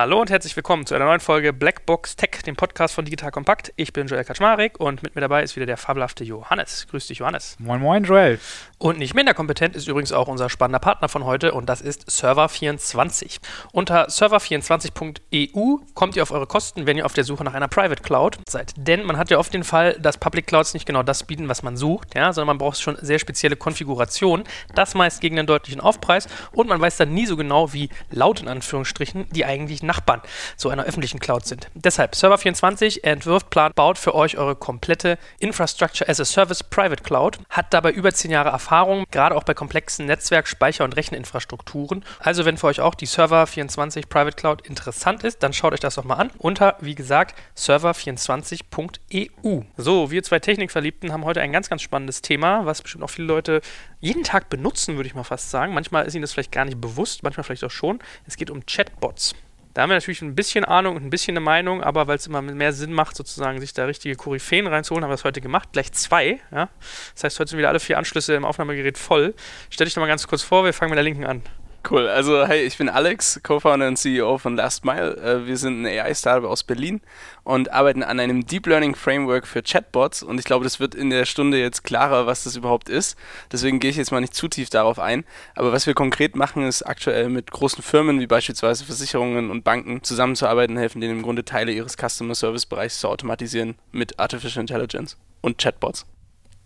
[0.00, 3.72] Hallo und herzlich willkommen zu einer neuen Folge Blackbox Tech, dem Podcast von Digital Kompakt.
[3.74, 6.86] Ich bin Joel Kaczmarek und mit mir dabei ist wieder der fabelhafte Johannes.
[6.88, 7.56] Grüß dich, Johannes.
[7.58, 8.38] Moin, moin, Joel.
[8.78, 12.08] Und nicht minder kompetent ist übrigens auch unser spannender Partner von heute und das ist
[12.10, 13.40] Server24.
[13.72, 18.00] Unter server24.eu kommt ihr auf eure Kosten, wenn ihr auf der Suche nach einer Private
[18.00, 18.74] Cloud seid.
[18.76, 21.64] Denn man hat ja oft den Fall, dass Public Clouds nicht genau das bieten, was
[21.64, 24.46] man sucht, ja, sondern man braucht schon sehr spezielle Konfigurationen.
[24.76, 28.40] Das meist gegen einen deutlichen Aufpreis und man weiß dann nie so genau, wie laut
[28.40, 30.22] in Anführungsstrichen die eigentlich Nachbarn
[30.56, 31.68] so einer öffentlichen Cloud sind.
[31.74, 37.40] Deshalb Server24 entwirft, plant, baut für euch eure komplette Infrastructure as a Service Private Cloud,
[37.50, 42.04] hat dabei über zehn Jahre Erfahrung, gerade auch bei komplexen Netzwerk-, Speicher- und Recheninfrastrukturen.
[42.20, 45.96] Also wenn für euch auch die Server24 Private Cloud interessant ist, dann schaut euch das
[45.96, 49.62] doch mal an unter, wie gesagt, server24.eu.
[49.76, 53.28] So, wir zwei Technikverliebten haben heute ein ganz, ganz spannendes Thema, was bestimmt auch viele
[53.28, 53.60] Leute
[54.00, 55.74] jeden Tag benutzen, würde ich mal fast sagen.
[55.74, 57.98] Manchmal ist ihnen das vielleicht gar nicht bewusst, manchmal vielleicht auch schon.
[58.26, 59.34] Es geht um Chatbots.
[59.78, 62.26] Da haben wir natürlich ein bisschen Ahnung und ein bisschen eine Meinung, aber weil es
[62.26, 65.68] immer mehr Sinn macht, sozusagen sich da richtige Koryphäen reinzuholen, haben wir das heute gemacht.
[65.70, 66.40] Gleich zwei.
[66.50, 66.68] Ja?
[67.14, 69.34] Das heißt, heute sind wieder alle vier Anschlüsse im Aufnahmegerät voll.
[69.70, 71.42] Stell dich doch mal ganz kurz vor, wir fangen mit der linken an.
[71.88, 72.06] Cool.
[72.08, 75.16] Also, hey, ich bin Alex, Co-Founder und CEO von Last Mile.
[75.16, 77.00] Äh, wir sind ein AI-Startup aus Berlin
[77.44, 80.22] und arbeiten an einem Deep Learning Framework für Chatbots.
[80.22, 83.16] Und ich glaube, das wird in der Stunde jetzt klarer, was das überhaupt ist.
[83.52, 85.24] Deswegen gehe ich jetzt mal nicht zu tief darauf ein.
[85.54, 90.02] Aber was wir konkret machen, ist aktuell mit großen Firmen wie beispielsweise Versicherungen und Banken
[90.02, 95.16] zusammenzuarbeiten, helfen denen im Grunde Teile ihres Customer Service Bereichs zu automatisieren mit Artificial Intelligence
[95.40, 96.04] und Chatbots.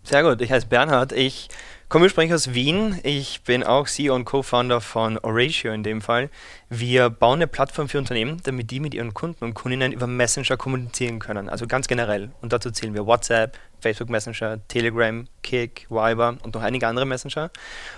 [0.03, 1.13] Sehr gut, ich heiße Bernhard.
[1.13, 1.47] Ich
[1.93, 2.99] komme ursprünglich aus Wien.
[3.03, 6.31] Ich bin auch CEO und Co-Founder von Oratio in dem Fall.
[6.67, 10.57] Wir bauen eine Plattform für Unternehmen, damit die mit ihren Kunden und Kundinnen über Messenger
[10.57, 11.49] kommunizieren können.
[11.49, 12.31] Also ganz generell.
[12.41, 17.51] Und dazu zählen wir WhatsApp, Facebook Messenger, Telegram, Kik, Viber und noch einige andere Messenger.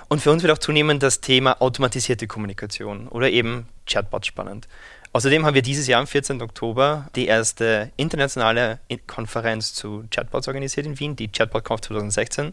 [0.09, 4.67] Und für uns wird auch zunehmend das Thema automatisierte Kommunikation oder eben Chatbots spannend.
[5.13, 6.41] Außerdem haben wir dieses Jahr am 14.
[6.41, 12.51] Oktober die erste internationale Konferenz zu Chatbots organisiert in Wien, die ChatbotConf 2016.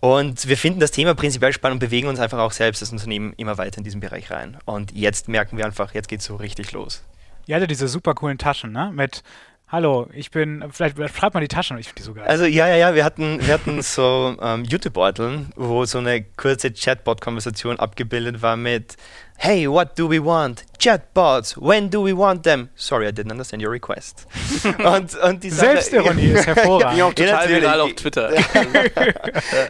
[0.00, 3.32] Und wir finden das Thema prinzipiell spannend und bewegen uns einfach auch selbst das Unternehmen
[3.36, 4.56] immer weiter in diesen Bereich rein.
[4.64, 7.02] Und jetzt merken wir einfach, jetzt geht es so richtig los.
[7.46, 8.92] Ihr hattet diese super coolen Taschen, ne?
[8.94, 9.22] Mit
[9.70, 12.24] Hallo, ich bin, vielleicht schreibt mal die Taschen, ich finde die so geil.
[12.26, 16.72] Also ja, ja, ja, wir hatten, wir hatten so ähm, YouTube-Beuteln, wo so eine kurze
[16.72, 18.96] Chatbot-Konversation abgebildet war mit
[19.36, 20.64] Hey, what do we want?
[20.78, 22.70] Chatbots, when do we want them?
[22.76, 24.26] Sorry, I didn't understand your request.
[24.64, 26.98] und, und die Selbstironie ist hervorragend.
[26.98, 28.32] ja, auch total ja, viral auf Twitter.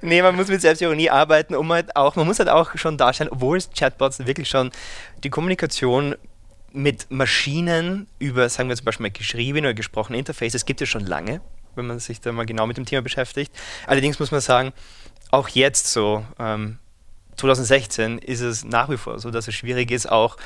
[0.03, 3.31] nee, man muss mit Selbstironie arbeiten, um halt auch, man muss halt auch schon darstellen,
[3.33, 4.71] obwohl es Chatbots wirklich schon
[5.25, 6.15] die Kommunikation
[6.73, 11.41] mit Maschinen über, sagen wir zum Beispiel geschriebene oder gesprochene Interfaces gibt es schon lange,
[11.75, 13.53] wenn man sich da mal genau mit dem Thema beschäftigt.
[13.87, 14.73] Allerdings muss man sagen,
[15.31, 16.79] auch jetzt so, ähm,
[17.37, 20.37] 2016 ist es nach wie vor so, dass es schwierig ist, auch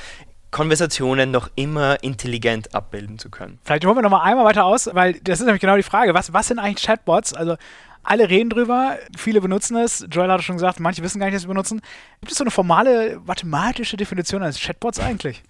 [0.50, 3.58] Konversationen noch immer intelligent abbilden zu können.
[3.64, 6.12] Vielleicht holen wir noch mal einmal weiter aus, weil das ist nämlich genau die Frage,
[6.12, 7.32] was, was sind eigentlich Chatbots?
[7.32, 7.56] Also
[8.02, 10.06] alle reden drüber, viele benutzen es.
[10.10, 11.80] Joel hat schon gesagt, manche wissen gar nicht, dass sie benutzen.
[12.20, 15.42] Gibt es so eine formale mathematische Definition eines Chatbots eigentlich?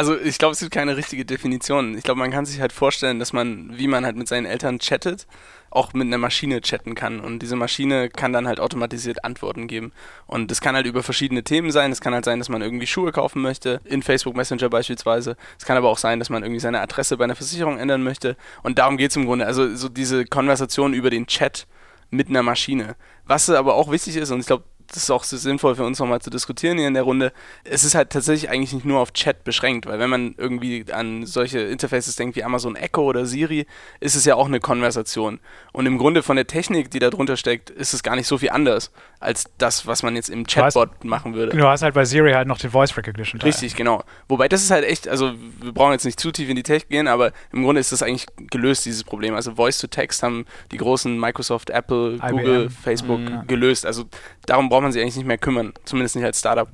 [0.00, 1.94] Also ich glaube, es gibt keine richtige Definition.
[1.94, 4.78] Ich glaube, man kann sich halt vorstellen, dass man, wie man halt mit seinen Eltern
[4.78, 5.26] chattet,
[5.68, 7.20] auch mit einer Maschine chatten kann.
[7.20, 9.92] Und diese Maschine kann dann halt automatisiert Antworten geben.
[10.26, 11.92] Und das kann halt über verschiedene Themen sein.
[11.92, 15.36] Es kann halt sein, dass man irgendwie Schuhe kaufen möchte, in Facebook Messenger beispielsweise.
[15.58, 18.38] Es kann aber auch sein, dass man irgendwie seine Adresse bei einer Versicherung ändern möchte.
[18.62, 19.44] Und darum geht es im Grunde.
[19.44, 21.66] Also so diese Konversation über den Chat
[22.08, 22.96] mit einer Maschine.
[23.26, 26.00] Was aber auch wichtig ist, und ich glaube, das ist auch so sinnvoll für uns
[26.00, 27.32] nochmal zu diskutieren hier in der Runde.
[27.64, 31.26] Es ist halt tatsächlich eigentlich nicht nur auf Chat beschränkt, weil wenn man irgendwie an
[31.26, 33.66] solche Interfaces denkt wie Amazon Echo oder Siri,
[34.00, 35.38] ist es ja auch eine Konversation.
[35.72, 38.38] Und im Grunde von der Technik, die da drunter steckt, ist es gar nicht so
[38.38, 38.90] viel anders
[39.20, 41.56] als das, was man jetzt im Chatbot hast, machen würde.
[41.56, 43.40] Du hast halt bei Siri halt noch den Voice Recognition.
[43.40, 43.44] -Teil.
[43.44, 44.02] Richtig, genau.
[44.28, 46.88] Wobei das ist halt echt, also wir brauchen jetzt nicht zu tief in die Tech
[46.88, 49.34] gehen, aber im Grunde ist das eigentlich gelöst, dieses Problem.
[49.34, 52.30] Also Voice to Text haben die großen Microsoft, Apple, IBM.
[52.30, 53.46] Google, Facebook mhm.
[53.46, 53.86] gelöst.
[53.86, 54.04] Also
[54.46, 56.66] darum braucht man sich eigentlich nicht mehr kümmern, zumindest nicht als Startup.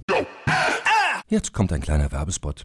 [1.29, 2.65] Jetzt kommt ein kleiner Werbespot.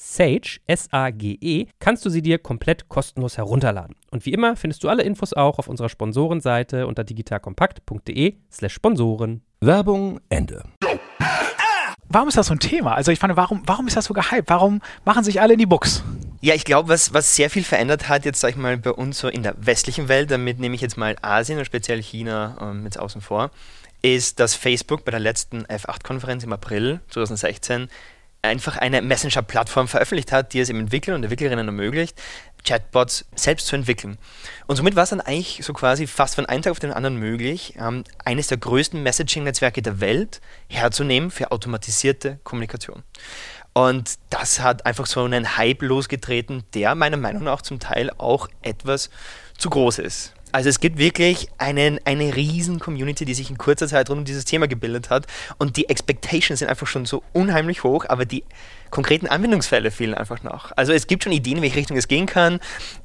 [0.00, 3.96] Sage, S-A-G-E, kannst du sie dir komplett kostenlos herunterladen.
[4.12, 9.42] Und wie immer findest du alle Infos auch auf unserer Sponsorenseite unter digitalkompakt.de slash Sponsoren.
[9.60, 10.62] Werbung Ende.
[12.08, 12.94] Warum ist das so ein Thema?
[12.94, 14.48] Also ich fand, warum, warum ist das so gehypt?
[14.48, 16.04] Warum machen sich alle in die Box?
[16.40, 19.18] Ja, ich glaube, was, was sehr viel verändert hat, jetzt sag ich mal, bei uns
[19.18, 22.84] so in der westlichen Welt, damit nehme ich jetzt mal Asien und speziell China ähm,
[22.84, 23.50] jetzt außen vor,
[24.00, 27.88] ist, dass Facebook bei der letzten F8-Konferenz im April 2016
[28.42, 32.20] einfach eine Messenger-Plattform veröffentlicht hat, die es eben Entwicklern und Entwicklerinnen ermöglicht,
[32.64, 34.18] Chatbots selbst zu entwickeln.
[34.66, 37.16] Und somit war es dann eigentlich so quasi fast von einem Tag auf den anderen
[37.16, 43.02] möglich, ähm, eines der größten Messaging-Netzwerke der Welt herzunehmen für automatisierte Kommunikation.
[43.72, 48.48] Und das hat einfach so einen Hype losgetreten, der meiner Meinung nach zum Teil auch
[48.62, 49.10] etwas
[49.56, 50.34] zu groß ist.
[50.52, 54.24] Also es gibt wirklich einen, eine riesen Community, die sich in kurzer Zeit rund um
[54.24, 55.26] dieses Thema gebildet hat
[55.58, 58.44] und die Expectations sind einfach schon so unheimlich hoch, aber die
[58.90, 60.72] konkreten Anwendungsfälle fehlen einfach noch.
[60.76, 62.60] Also es gibt schon Ideen, in welche Richtung es gehen kann,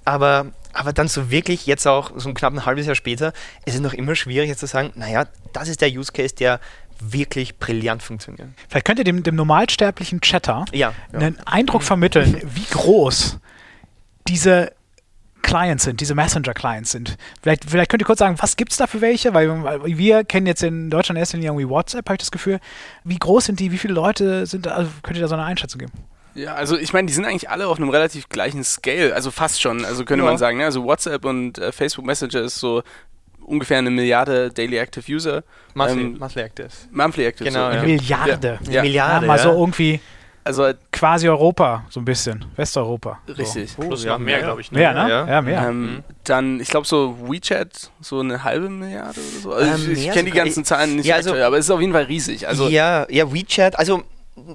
[0.06, 3.34] aber, aber dann so wirklich jetzt auch so knapp ein halbes Jahr später,
[3.66, 6.60] ist es noch immer schwierig jetzt zu sagen, naja, das ist der Use Case, der
[7.00, 8.50] wirklich brillant funktioniert.
[8.70, 11.20] Vielleicht könnt ihr dem, dem normalsterblichen Chatter Ja, ja.
[11.20, 13.40] einen Eindruck vermitteln, wie groß
[14.28, 14.72] diese
[15.44, 17.18] Clients sind, diese Messenger-Clients sind.
[17.42, 19.34] Vielleicht, vielleicht könnt ihr kurz sagen, was gibt es da für welche?
[19.36, 22.60] Weil, wir kennen jetzt in Deutschland erst irgendwie WhatsApp, habe ich das Gefühl.
[23.04, 23.72] Wie groß sind die?
[23.72, 24.72] Wie viele Leute sind da?
[24.72, 25.92] Also könnt ihr da so eine Einschätzung geben?
[26.36, 29.62] Ja, also ich meine, die sind eigentlich alle auf einem relativ gleichen Scale, also fast
[29.62, 30.30] schon, also könnte Ja.
[30.32, 30.58] man sagen.
[30.58, 30.66] Ne?
[30.66, 32.82] Also WhatsApp und äh, Facebook Messenger ist so
[33.46, 35.44] ungefähr eine Milliarde Daily Active User.
[35.76, 36.70] Monthly, Ähm, monthly Active.
[36.92, 37.50] Monthly Active.
[37.50, 37.84] Genau, so, ja.
[37.84, 38.60] Milliarde.
[38.66, 38.82] Eine Ja.
[38.82, 39.56] Milliarde, ja, mal so ja.
[39.56, 40.00] irgendwie
[40.46, 42.46] Also halt quasi Europa, so ein bisschen.
[42.56, 43.20] Westeuropa.
[43.28, 43.76] richtig.
[43.76, 44.68] Plus ja, noch mehr, glaube ich.
[44.68, 44.76] So.
[44.76, 45.10] Mehr, ne?
[45.10, 45.28] Ja.
[45.28, 45.68] Ja, mehr.
[45.68, 49.52] Ähm, Dann, ich glaube, so WeChat, so eine halbe Milliarde oder so.
[49.52, 51.72] Also Ähm, ich ich kenne die ganzen Zahlen nicht Ja, also- aktuell, aber es ist
[51.72, 52.48] auf jeden Fall riesig.
[52.48, 54.04] Also ja, ja, WeChat, also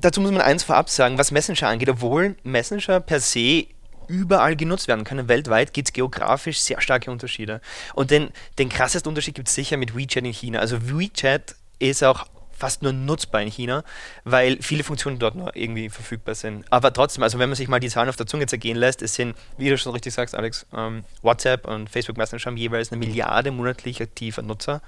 [0.00, 3.66] dazu muss man eins vorab sagen, was Messenger angeht, obwohl Messenger per se
[4.06, 7.60] überall genutzt werden können, weltweit gibt es geografisch sehr starke Unterschiede.
[7.92, 10.60] Und den, den krassesten Unterschied gibt es sicher mit WeChat in China.
[10.60, 12.24] Also WeChat ist auch
[12.58, 13.84] fast nur nutzbar in China,
[14.24, 16.64] weil viele Funktionen dort nur irgendwie verfügbar sind.
[16.70, 19.14] Aber trotzdem, also wenn man sich mal die Zahlen auf der Zunge zergehen lässt, es
[19.14, 22.98] sind, wie du schon richtig sagst, Alex, ähm, WhatsApp und Facebook Messenger haben jeweils eine
[22.98, 24.82] Milliarde monatlich aktiver Nutzer.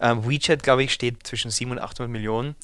[0.00, 2.56] Ähm, WeChat, glaube ich, steht zwischen 700 und 800 Millionen.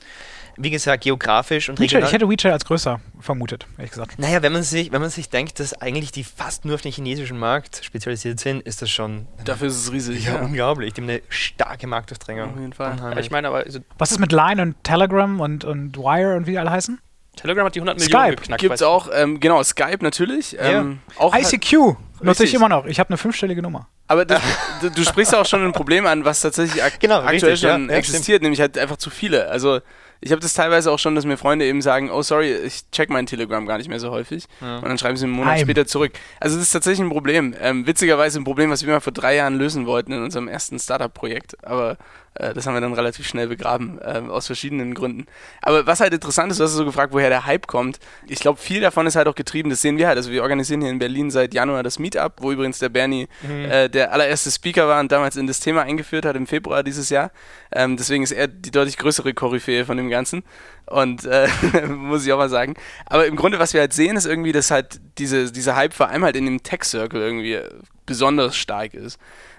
[0.61, 2.09] Wie gesagt, geografisch und WeChat, regional.
[2.09, 4.19] ich hätte WeChat als größer vermutet, ehrlich gesagt.
[4.19, 6.91] Naja, wenn man sich, wenn man sich denkt, dass eigentlich die fast nur auf den
[6.91, 10.25] chinesischen Markt spezialisiert sind, ist das schon dafür ist es riesig.
[10.25, 10.93] ja, Ja, unglaublich.
[10.95, 12.51] Die haben eine starke Marktdurchdringung.
[12.51, 13.19] Auf jeden Fall.
[13.19, 16.53] Ich meine, aber also, Was ist mit Line und Telegram und, und Wire und wie
[16.53, 16.99] die alle heißen?
[17.37, 18.17] Telegram hat die 100 Skype.
[18.19, 18.61] Millionen geknackt.
[18.61, 18.87] Gibt es weißt du.
[18.87, 20.57] auch, ähm, genau, Skype natürlich.
[20.59, 22.87] Ähm, auch ICQ nutze ich immer noch.
[22.87, 23.87] Ich habe eine fünfstellige Nummer.
[24.09, 24.43] Aber das,
[24.81, 27.75] du, du sprichst auch schon ein Problem an, was tatsächlich ak Genau, aktuell richtig, ja.
[27.75, 29.49] schon Ja, existiert, nämlich halt einfach zu viele.
[29.49, 29.81] Also
[30.21, 33.09] ich habe das teilweise auch schon, dass mir Freunde eben sagen, oh sorry, ich check
[33.09, 34.47] mein Telegram gar nicht mehr so häufig.
[34.61, 35.61] Und dann schreiben sie einen Monat Heim.
[35.63, 36.13] später zurück.
[36.41, 37.55] Also das ist tatsächlich ein Problem.
[37.61, 40.81] Ähm, witzigerweise ein Problem, was wir mal vor drei Jahren lösen wollten in unserem ersten
[40.81, 41.65] Startup-Projekt.
[41.65, 41.99] Aber
[42.35, 45.27] das haben wir dann relativ schnell begraben, ähm, aus verschiedenen Gründen.
[45.63, 47.99] Aber was halt interessant ist, du hast so gefragt, woher der Hype kommt.
[48.29, 50.17] Ich glaube, viel davon ist halt auch getrieben, das sehen wir halt.
[50.17, 53.29] Also wir organisieren hier in Berlin seit Januar das Meetup, wo übrigens der Bernie
[53.69, 57.11] äh, der allererste Speaker war und damals in das Thema eingeführt hat im Februar dieses
[57.11, 57.31] Jahr.
[57.73, 60.43] Ähm, deswegen ist er die deutlich größere Koryphäe von dem Ganzen.
[60.87, 61.49] Und äh,
[61.89, 62.75] muss ich auch mal sagen.
[63.07, 66.09] Aber im Grunde, was wir halt sehen, ist irgendwie, dass halt diese, dieser Hype vor
[66.09, 67.59] allem halt in dem Tech-Circle irgendwie
[68.07, 69.19] besonders stark ist.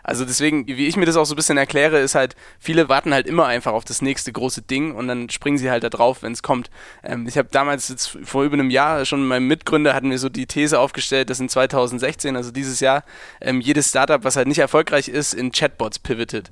[0.09, 3.13] Also deswegen, wie ich mir das auch so ein bisschen erkläre, ist halt, viele warten
[3.13, 6.23] halt immer einfach auf das nächste große Ding und dann springen sie halt da drauf,
[6.23, 6.71] wenn es kommt.
[7.03, 10.17] Ähm, ich habe damals jetzt vor über einem Jahr schon mit meinem Mitgründer hatten wir
[10.17, 13.03] so die These aufgestellt, dass in 2016, also dieses Jahr,
[13.39, 16.49] ähm, jedes Startup, was halt nicht erfolgreich ist, in Chatbots pivotet.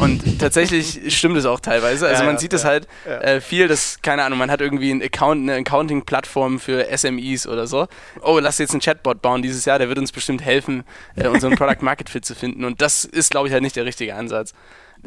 [0.00, 2.06] Und tatsächlich stimmt es auch teilweise.
[2.06, 4.60] Also Ja, man ja, sieht es ja, halt äh, viel, dass, keine Ahnung, man hat
[4.60, 7.88] irgendwie ein Account, eine Accounting-Plattform für SMEs oder so.
[8.22, 10.84] Oh, lass jetzt einen Chatbot bauen dieses Jahr, der wird uns bestimmt helfen,
[11.16, 12.64] äh, unseren Product Market Fit zu finden.
[12.64, 14.52] Und das das ist, glaube ich, halt nicht der richtige Ansatz.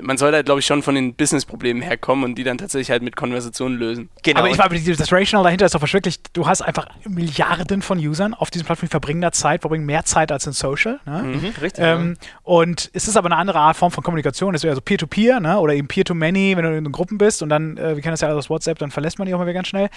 [0.01, 3.03] Man soll halt, glaube ich, schon von den Business-Problemen herkommen und die dann tatsächlich halt
[3.03, 4.09] mit Konversationen lösen.
[4.23, 4.39] Genau.
[4.39, 8.33] Aber ich war, das Rational dahinter ist doch wirklich, du hast einfach Milliarden von Usern
[8.33, 11.00] auf diesen Plattformen, die verbringen da Zeit, verbringen mehr Zeit als in Social.
[11.05, 11.21] Ne?
[11.21, 11.83] Mhm, richtig.
[11.85, 14.55] Ähm, und es ist aber eine andere Art Form von Kommunikation.
[14.55, 15.59] Es ist ja so Peer-to-Peer ne?
[15.59, 18.33] oder eben Peer-to-Many, wenn du in Gruppen bist und dann, äh, wir kennen das ja
[18.33, 19.89] aus WhatsApp, dann verlässt man die auch mal wieder ganz schnell.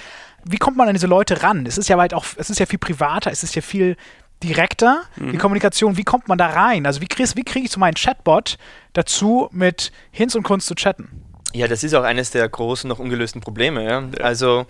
[0.45, 1.65] Wie kommt man an diese Leute ran?
[1.65, 3.97] Es ist ja weit auch, es ist ja viel privater, es ist ja viel
[4.47, 5.97] direkter, die Kommunikation.
[5.97, 6.87] Wie kommt man da rein?
[6.87, 8.59] Also wie kriege wie krieg ich so meinen Chatbot
[8.93, 11.23] dazu, mit Hinz und Kunst zu chatten?
[11.53, 13.85] Ja, das ist auch eines der großen, noch ungelösten Probleme.
[13.85, 14.09] Ja?
[14.23, 14.67] Also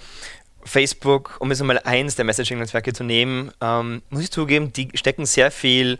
[0.64, 5.26] Facebook, um jetzt mal eins der Messaging-Netzwerke zu nehmen, ähm, muss ich zugeben, die stecken
[5.26, 5.98] sehr viel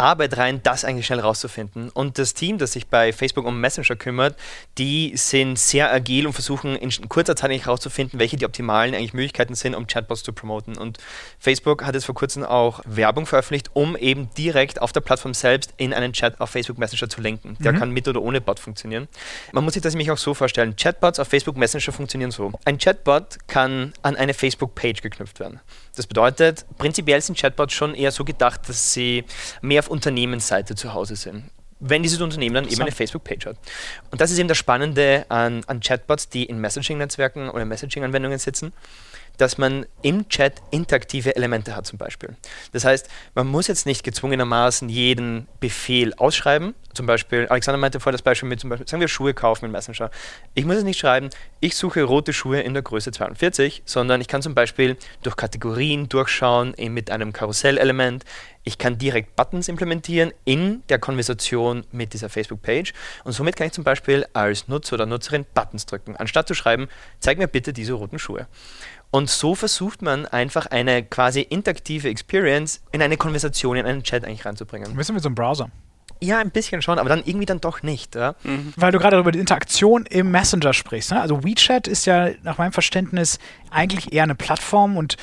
[0.00, 1.90] Arbeit rein, das eigentlich schnell rauszufinden.
[1.90, 4.36] Und das Team, das sich bei Facebook um Messenger kümmert,
[4.78, 9.14] die sind sehr agil und versuchen in kurzer Zeit eigentlich rauszufinden, welche die optimalen eigentlich
[9.14, 10.76] Möglichkeiten sind, um Chatbots zu promoten.
[10.76, 10.98] Und
[11.38, 15.74] Facebook hat jetzt vor kurzem auch Werbung veröffentlicht, um eben direkt auf der Plattform selbst
[15.76, 17.56] in einen Chat auf Facebook Messenger zu lenken.
[17.60, 19.08] Der kann mit oder ohne Bot funktionieren.
[19.52, 20.76] Man muss sich das nämlich auch so vorstellen.
[20.76, 22.52] Chatbots auf Facebook Messenger funktionieren so.
[22.64, 25.60] Ein Chatbot kann an eine Facebook-Page geknüpft werden.
[25.96, 29.24] Das bedeutet, prinzipiell sind Chatbots schon eher so gedacht, dass sie
[29.60, 31.44] mehr auf Unternehmensseite zu Hause sind.
[31.80, 33.56] Wenn dieses Unternehmen dann eben eine Facebook-Page hat.
[34.10, 38.74] Und das ist eben das Spannende an, an Chatbots, die in Messaging-Netzwerken oder Messaging-Anwendungen sitzen,
[39.40, 42.36] dass man im Chat interaktive Elemente hat zum Beispiel.
[42.72, 46.74] Das heißt, man muss jetzt nicht gezwungenermaßen jeden Befehl ausschreiben.
[46.92, 49.70] Zum Beispiel, Alexander meinte vorher das Beispiel mit, zum Beispiel, sagen wir Schuhe kaufen in
[49.70, 50.10] Messenger.
[50.54, 51.30] Ich muss jetzt nicht schreiben,
[51.60, 56.08] ich suche rote Schuhe in der Größe 42, sondern ich kann zum Beispiel durch Kategorien
[56.08, 58.24] durchschauen mit einem Karussellelement.
[58.62, 62.92] Ich kann direkt Buttons implementieren in der Konversation mit dieser Facebook-Page
[63.24, 66.88] und somit kann ich zum Beispiel als Nutzer oder Nutzerin Buttons drücken, anstatt zu schreiben,
[67.20, 68.48] zeig mir bitte diese roten Schuhe.
[69.10, 74.24] Und so versucht man einfach eine quasi interaktive Experience in eine Konversation, in einen Chat
[74.24, 74.90] eigentlich reinzubringen.
[74.90, 75.70] Ein bisschen wie so ein Browser.
[76.22, 78.14] Ja, ein bisschen schon, aber dann irgendwie dann doch nicht.
[78.14, 78.34] Ja?
[78.76, 81.12] Weil du gerade über die Interaktion im Messenger sprichst.
[81.12, 81.20] Ne?
[81.20, 83.38] Also WeChat ist ja nach meinem Verständnis
[83.70, 85.16] eigentlich eher eine Plattform und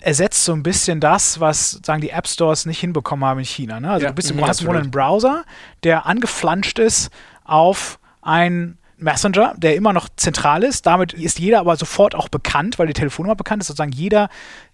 [0.00, 3.78] ersetzt so ein bisschen das, was sagen die App Stores nicht hinbekommen haben in China.
[3.78, 3.90] Ne?
[3.90, 5.44] Also Ja, du bist, mhm, du hast einen Browser,
[5.82, 7.10] der angeflanscht ist
[7.44, 10.86] auf ein Messenger, der immer noch zentral ist.
[10.86, 13.68] Damit ist jeder aber sofort auch bekannt, weil die Telefonnummer bekannt ist.
[13.68, 14.28] Sozusagen jeder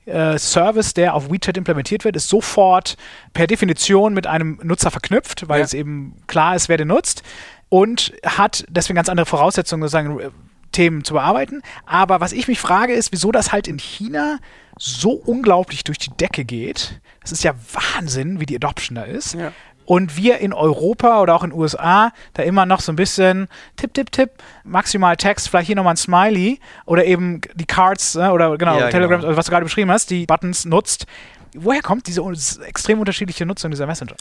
[0.06, 2.96] äh, Service, der auf WeChat implementiert wird, ist sofort
[3.32, 5.64] per Definition mit einem Nutzer verknüpft, weil Ja.
[5.64, 7.22] es eben klar ist, wer den nutzt
[7.68, 10.30] und hat deswegen ganz andere Voraussetzungen, sozusagen äh,
[10.72, 11.62] Themen zu bearbeiten.
[11.86, 14.38] Aber was ich mich frage, ist, wieso das halt in China
[14.78, 17.00] so unglaublich durch die Decke geht.
[17.20, 19.34] Das ist ja Wahnsinn, wie die Adoption da ist.
[19.34, 19.52] Ja.
[19.86, 23.48] Und wir in Europa oder auch in den USA da immer noch so ein bisschen
[23.76, 24.30] Tipp, Tipp, Tipp,
[24.64, 28.90] maximal Text, vielleicht hier nochmal ein Smiley oder eben die Cards äh, oder genau, Ja,
[28.90, 29.36] Telegram, genau.
[29.36, 31.06] was du gerade beschrieben hast, die Buttons nutzt.
[31.54, 32.22] Woher kommt diese
[32.64, 34.16] extrem unterschiedliche Nutzung dieser Messenger?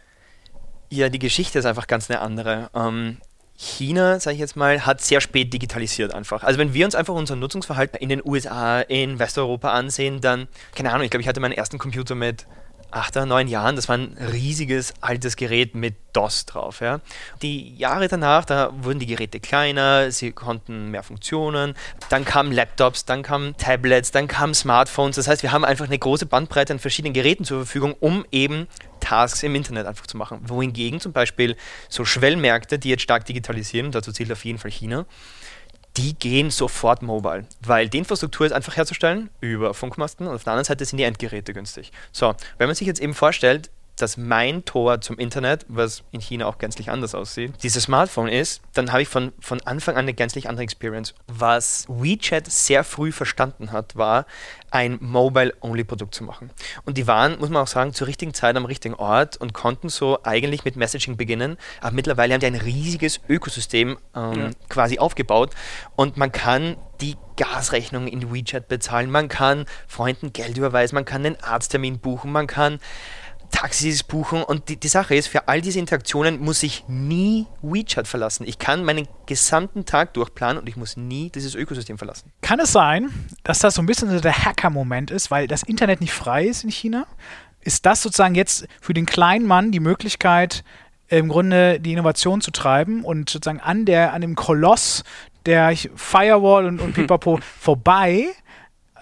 [0.89, 2.69] Ja, die Geschichte ist einfach ganz eine andere.
[2.75, 3.17] Ähm,
[3.55, 6.43] China, sage ich jetzt mal, hat sehr spät digitalisiert einfach.
[6.43, 10.91] Also wenn wir uns einfach unser Nutzungsverhalten in den USA, in Westeuropa ansehen, dann, keine
[10.91, 12.45] Ahnung, ich glaube, ich hatte meinen ersten Computer mit
[12.93, 13.75] acht, neun Jahren.
[13.75, 16.79] Das war ein riesiges, altes Gerät mit DOS drauf.
[16.81, 17.01] Ja.
[17.41, 21.73] Die Jahre danach, da wurden die Geräte kleiner, sie konnten mehr Funktionen.
[22.09, 25.15] Dann kamen Laptops, dann kamen Tablets, dann kamen Smartphones.
[25.15, 28.67] Das heißt, wir haben einfach eine große Bandbreite an verschiedenen Geräten zur Verfügung, um eben
[28.99, 30.41] Tasks im Internet einfach zu machen.
[30.45, 31.57] Wohingegen zum Beispiel
[31.89, 35.05] so Schwellmärkte, die jetzt stark digitalisieren, dazu zählt auf jeden Fall China,
[35.97, 40.53] die gehen sofort mobile, weil die Infrastruktur ist einfach herzustellen über Funkmasten und auf der
[40.53, 41.91] anderen Seite sind die Endgeräte günstig.
[42.11, 46.47] So, wenn man sich jetzt eben vorstellt, dass mein Tor zum Internet, was in China
[46.47, 50.13] auch gänzlich anders aussieht, dieses Smartphone ist, dann habe ich von, von Anfang an eine
[50.13, 51.13] gänzlich andere Experience.
[51.27, 54.25] Was WeChat sehr früh verstanden hat, war,
[54.71, 56.49] ein Mobile-Only-Produkt zu machen.
[56.85, 59.89] Und die waren, muss man auch sagen, zur richtigen Zeit am richtigen Ort und konnten
[59.89, 61.57] so eigentlich mit Messaging beginnen.
[61.79, 64.49] Aber mittlerweile haben die ein riesiges Ökosystem ähm, Ja.
[64.69, 65.51] quasi aufgebaut
[65.95, 71.25] und man kann die Gasrechnung in WeChat bezahlen, man kann Freunden Geld überweisen, man kann
[71.25, 72.79] einen Arzttermin buchen, man kann
[73.53, 78.07] Taxis buchen und die, die Sache ist, für all diese Interaktionen muss ich nie WeChat
[78.07, 78.45] verlassen.
[78.47, 82.31] Ich kann meinen gesamten Tag durchplanen und ich muss nie dieses Ökosystem verlassen.
[82.41, 83.09] Kann es sein,
[83.43, 86.71] dass das so ein bisschen der Hacker-Moment ist, weil das Internet nicht frei ist in
[86.71, 87.05] China?
[87.61, 90.63] Ist das sozusagen jetzt für den kleinen Mann die Möglichkeit,
[91.07, 95.03] im Grunde die Innovation zu treiben und sozusagen an, der, an dem Koloss
[95.45, 98.25] der Firewall und, und Pipapo vorbei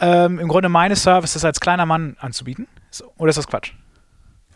[0.01, 2.67] ähm, im Grunde meine Services als kleiner Mann anzubieten?
[3.17, 3.73] Oder ist das Quatsch?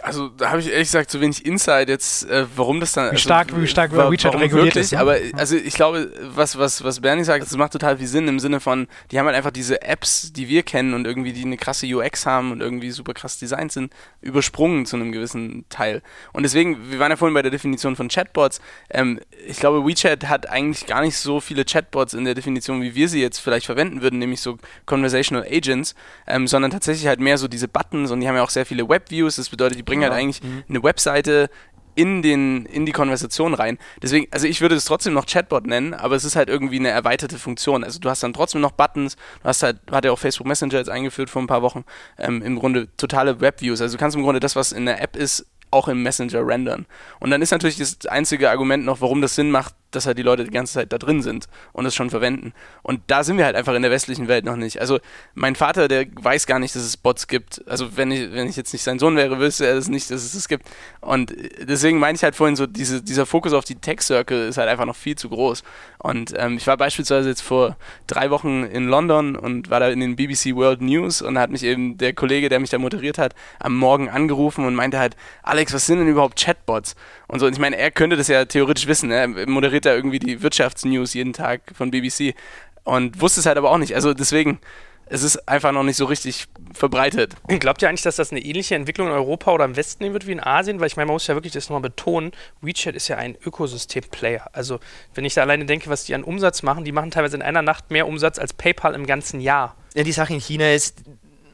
[0.06, 3.06] Also da habe ich ehrlich gesagt zu wenig Insight jetzt, äh, warum das dann.
[3.06, 4.92] Wie also, stark, wie stark wa- WeChat reguliert wirklich, ist.
[4.92, 5.00] ne?
[5.00, 8.40] Aber also ich glaube, was, was, was Bernie sagt, das macht total viel Sinn im
[8.40, 11.58] Sinne von, die haben halt einfach diese Apps, die wir kennen und irgendwie die eine
[11.58, 16.02] krasse UX haben und irgendwie super krass designt sind, übersprungen zu einem gewissen Teil.
[16.34, 18.62] Und deswegen, wir waren ja vorhin bei der Definition von Chatbots.
[18.92, 22.94] Ähm, ich glaube, WeChat hat eigentlich gar nicht so viele Chatbots in der Definition, wie
[22.94, 25.96] wir sie jetzt vielleicht verwenden würden, nämlich so Conversational Agents,
[26.28, 28.88] ähm, sondern tatsächlich halt mehr so diese Buttons und die haben ja auch sehr viele
[28.88, 29.38] Webviews.
[29.38, 31.50] Das bedeutet, die bringen halt eigentlich eine Webseite
[31.96, 33.78] in, den, in die Konversation rein.
[34.02, 36.90] Deswegen, also ich würde es trotzdem noch Chatbot nennen, aber es ist halt irgendwie eine
[36.90, 37.84] erweiterte Funktion.
[37.84, 40.78] Also du hast dann trotzdem noch Buttons, du hast halt, hat ja auch Facebook Messenger
[40.78, 41.86] jetzt eingeführt vor ein paar Wochen,
[42.18, 43.82] ähm, im Grunde totale Webviews.
[43.82, 46.86] Also du kannst im Grunde das, was in der App ist, auch im Messenger rendern.
[47.20, 50.24] Und dann ist natürlich das einzige Argument noch, warum das Sinn macht, dass halt die
[50.24, 52.54] Leute die ganze Zeit da drin sind und es schon verwenden.
[52.82, 54.80] Und da sind wir halt einfach in der westlichen Welt noch nicht.
[54.80, 55.00] Also
[55.34, 57.64] mein Vater, der weiß gar nicht, dass es Bots gibt.
[57.68, 60.24] Also wenn ich, wenn ich jetzt nicht sein Sohn wäre, wüsste er es nicht, dass
[60.24, 60.66] es es gibt.
[61.02, 64.70] Und deswegen meine ich halt vorhin so, diese, dieser Fokus auf die Tech-Circle ist halt
[64.70, 65.64] einfach noch viel zu groß.
[66.00, 70.00] Und ähm, ich war beispielsweise jetzt vor drei Wochen in London und war da in
[70.00, 73.34] den BBC World News und hat mich eben der Kollege, der mich da moderiert hat,
[73.60, 76.96] am Morgen angerufen und meinte halt, Alex, was sind denn überhaupt Chatbots?
[77.28, 79.10] Und so, und ich meine, er könnte das ja theoretisch wissen.
[79.10, 79.16] Ne?
[79.16, 82.36] Er moderiert da irgendwie die Wirtschaftsnews jeden Tag von BBC
[82.84, 83.96] und wusste es halt aber auch nicht.
[83.96, 84.60] Also deswegen,
[85.08, 87.36] es ist einfach noch nicht so richtig verbreitet.
[87.48, 90.28] Glaubt ihr eigentlich, dass das eine ähnliche Entwicklung in Europa oder im Westen nehmen wird
[90.28, 90.80] wie in Asien?
[90.80, 94.50] Weil ich meine, man muss ja wirklich das nochmal betonen, WeChat ist ja ein Ökosystem-Player.
[94.54, 94.80] Also
[95.14, 97.62] wenn ich da alleine denke, was die an Umsatz machen, die machen teilweise in einer
[97.62, 99.76] Nacht mehr Umsatz als PayPal im ganzen Jahr.
[99.94, 101.04] Ja, die Sache in China ist,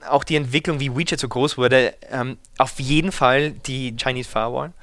[0.07, 4.73] auch die Entwicklung, wie WeChat so groß wurde, ähm, auf jeden Fall die Chinese Firewall,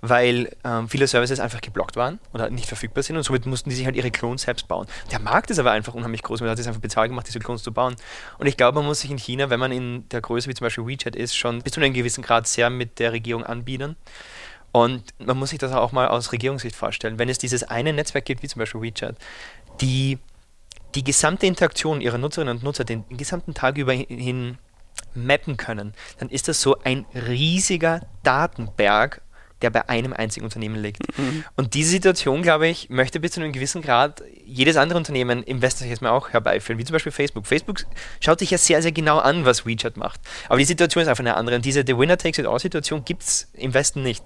[0.00, 3.76] weil ähm, viele Services einfach geblockt waren oder nicht verfügbar sind und somit mussten die
[3.76, 4.86] sich halt ihre Clones selbst bauen.
[5.10, 7.62] Der Markt ist aber einfach unheimlich groß, man hat es einfach bezahlt gemacht, diese Clones
[7.62, 7.96] zu bauen.
[8.38, 10.64] Und ich glaube, man muss sich in China, wenn man in der Größe wie zum
[10.64, 13.96] Beispiel WeChat ist, schon bis zu einem gewissen Grad sehr mit der Regierung anbieten.
[14.70, 17.18] Und man muss sich das auch mal aus Regierungssicht vorstellen.
[17.18, 19.16] Wenn es dieses eine Netzwerk gibt, wie zum Beispiel WeChat,
[19.80, 20.18] die
[20.94, 24.58] die gesamte Interaktion ihrer Nutzerinnen und Nutzer den gesamten Tag über hin
[25.14, 29.22] mappen können, dann ist das so ein riesiger Datenberg,
[29.62, 31.02] der bei einem einzigen Unternehmen liegt.
[31.56, 35.62] Und diese Situation, glaube ich, möchte bis zu einem gewissen Grad jedes andere Unternehmen im
[35.62, 37.46] Westen sich jetzt mal auch herbeiführen, wie zum Beispiel Facebook.
[37.46, 37.84] Facebook
[38.20, 40.20] schaut sich ja sehr, sehr genau an, was WeChat macht.
[40.48, 41.56] Aber die Situation ist einfach eine andere.
[41.56, 44.22] Und diese The Winner Takes It All-Situation gibt es im Westen nicht.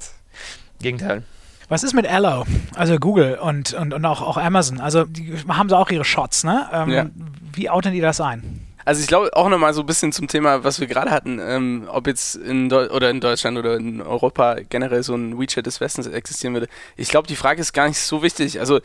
[0.78, 1.22] Im Gegenteil.
[1.68, 2.44] Was ist mit Allo?
[2.74, 4.78] Also Google und, und, und auch, auch Amazon.
[4.78, 6.68] Also die haben so auch ihre Shots, ne?
[6.70, 7.06] Ähm, Ja.
[7.54, 8.51] Wie ordnen die das ein?
[8.84, 11.88] Also ich glaube auch nochmal so ein bisschen zum Thema, was wir gerade hatten, ähm,
[11.88, 15.80] ob jetzt in Deu oder in Deutschland oder in Europa generell so ein WeChat des
[15.80, 16.68] Westens existieren würde.
[16.96, 18.60] Ich glaube, die Frage ist gar nicht so wichtig.
[18.60, 18.80] Also äh,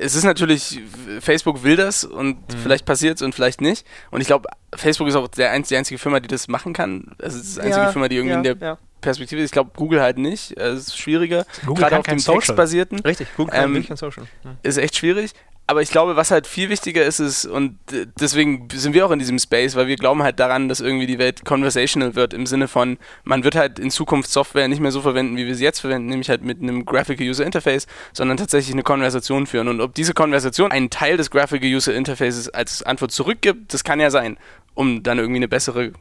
[0.00, 0.80] es ist natürlich,
[1.20, 3.86] Facebook will das und vielleicht passiert es und vielleicht nicht.
[4.10, 7.14] Und ich glaube, Facebook ist auch der einz die einzige Firma, die das machen kann.
[7.20, 8.78] Also es ist die einzige Firma, die irgendwie in der ja.
[9.00, 9.46] Perspektive ist.
[9.46, 10.56] Ich glaube, Google halt nicht.
[10.56, 11.44] Es ist schwieriger.
[11.66, 12.38] Google Gerade kann auf dem Social.
[12.38, 14.24] Textbasierten Richtig, Google Ähm, wirklich und Social.
[14.44, 14.56] Ja.
[14.62, 15.32] ist echt schwierig.
[15.66, 19.10] Aber ich glaube, was halt viel wichtiger ist, ist, und äh, deswegen sind wir auch
[19.10, 22.46] in diesem Space, weil wir glauben halt daran, dass irgendwie die Welt conversational wird, im
[22.46, 25.64] Sinne von, man wird halt in Zukunft Software nicht mehr so verwenden, wie wir sie
[25.64, 29.68] jetzt verwenden, nämlich halt mit einem Graphical User Interface, sondern tatsächlich eine Konversation führen.
[29.68, 34.00] Und ob diese Konversation einen Teil des Graphical User Interfaces als Antwort zurückgibt, das kann
[34.00, 34.38] ja sein,
[34.74, 35.92] um dann irgendwie eine bessere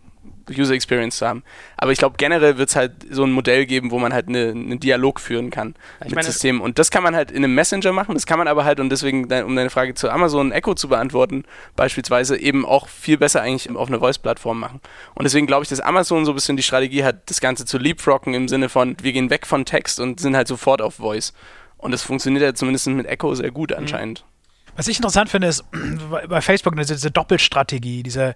[0.58, 1.44] User Experience zu haben.
[1.78, 4.50] Aber ich glaube, generell wird es halt so ein Modell geben, wo man halt eine-
[4.52, 6.62] einen Dialog führen kann Ich mit meine- Systemen.
[6.62, 8.90] Und das kann man halt in einem Messenger machen, das kann man aber halt, und
[8.90, 11.44] deswegen, um deine Frage zu Amazon Echo zu beantworten,
[11.76, 14.82] beispielsweise eben auch viel besser eigentlich auf einer Voice-Plattform machen.
[15.16, 17.78] Und deswegen glaube ich, dass Amazon so ein bisschen die Strategie hat, das Ganze zu
[17.78, 21.34] leapfroggen im Sinne von, wir gehen weg von Text und sind halt sofort auf Voice.
[21.78, 24.24] Und das funktioniert ja zumindest mit Echo sehr gut anscheinend.
[24.76, 25.66] Was ich interessant finde, ist
[26.10, 28.36] bei bei Facebook diese, diese Doppelstrategie, diese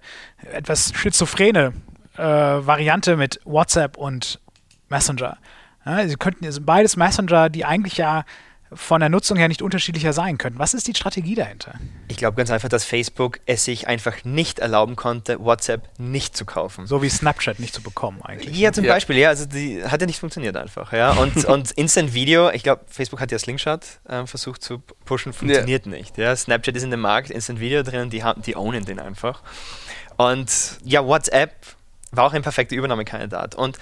[0.52, 1.72] etwas schizophrene
[2.18, 2.22] äh,
[2.66, 4.40] Variante mit WhatsApp und
[4.88, 5.38] Messenger.
[5.84, 8.24] Ja, sie könnten also beides Messenger, die eigentlich ja
[8.72, 10.58] von der Nutzung her nicht unterschiedlicher sein könnten.
[10.58, 11.74] Was ist die Strategie dahinter?
[12.08, 16.44] Ich glaube ganz einfach, dass Facebook es sich einfach nicht erlauben konnte, WhatsApp nicht zu
[16.44, 16.86] kaufen.
[16.86, 18.58] So wie Snapchat nicht zu bekommen eigentlich.
[18.58, 18.94] Ja, zum Ja.
[18.94, 21.12] Beispiel, ja, also die hat ja nicht funktioniert einfach, ja.
[21.12, 25.86] Und, und Instant Video, ich glaube, Facebook hat ja Slingshot ähm, versucht zu pushen, funktioniert
[25.86, 26.18] nicht.
[26.18, 29.42] Ja, Snapchat ist in dem Markt, Instant Video drin, die, haben, die ownen den einfach.
[30.16, 30.50] Und
[30.82, 31.52] ja, WhatsApp
[32.16, 33.54] war auch ein perfekter Übernahmekandidat.
[33.54, 33.78] Und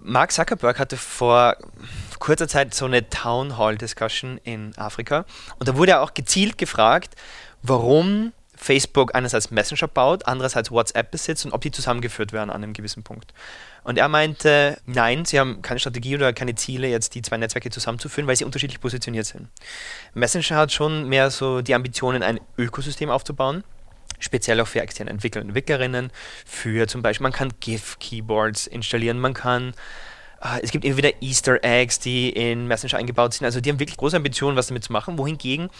[0.00, 1.56] Mark Zuckerberg hatte vor
[2.18, 5.24] kurzer Zeit so eine Town Hall Discussion in Afrika
[5.58, 7.14] und da wurde er auch gezielt gefragt,
[7.62, 12.74] warum Facebook einerseits Messenger baut, andererseits WhatsApp besitzt und ob die zusammengeführt werden an einem
[12.74, 13.32] gewissen Punkt.
[13.84, 17.70] Und er meinte, nein, sie haben keine Strategie oder keine Ziele, jetzt die zwei Netzwerke
[17.70, 19.48] zusammenzuführen, weil sie unterschiedlich positioniert sind.
[20.12, 23.64] Messenger hat schon mehr so die Ambitionen, ein Ökosystem aufzubauen,
[24.20, 26.10] speziell auch für externe Entwickler und Entwicklerinnen,
[26.46, 29.74] für zum Beispiel, man kann GIF-Keyboards installieren, man kann
[30.40, 33.44] äh, es gibt immer wieder Easter Eggs, die in Messenger eingebaut sind.
[33.44, 35.70] Also die haben wirklich große Ambitionen, was damit zu machen, wohingegen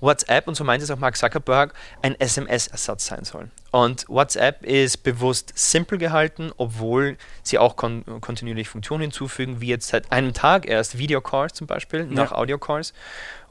[0.00, 3.50] WhatsApp, und so meint es auch Mark Zuckerberg, ein SMS-Ersatz sein soll.
[3.70, 9.88] Und WhatsApp ist bewusst simpel gehalten, obwohl sie auch kon kontinuierlich Funktionen hinzufügen, wie jetzt
[9.88, 12.92] seit einem Tag erst Videocalls zum Beispiel, nach Audio-Calls.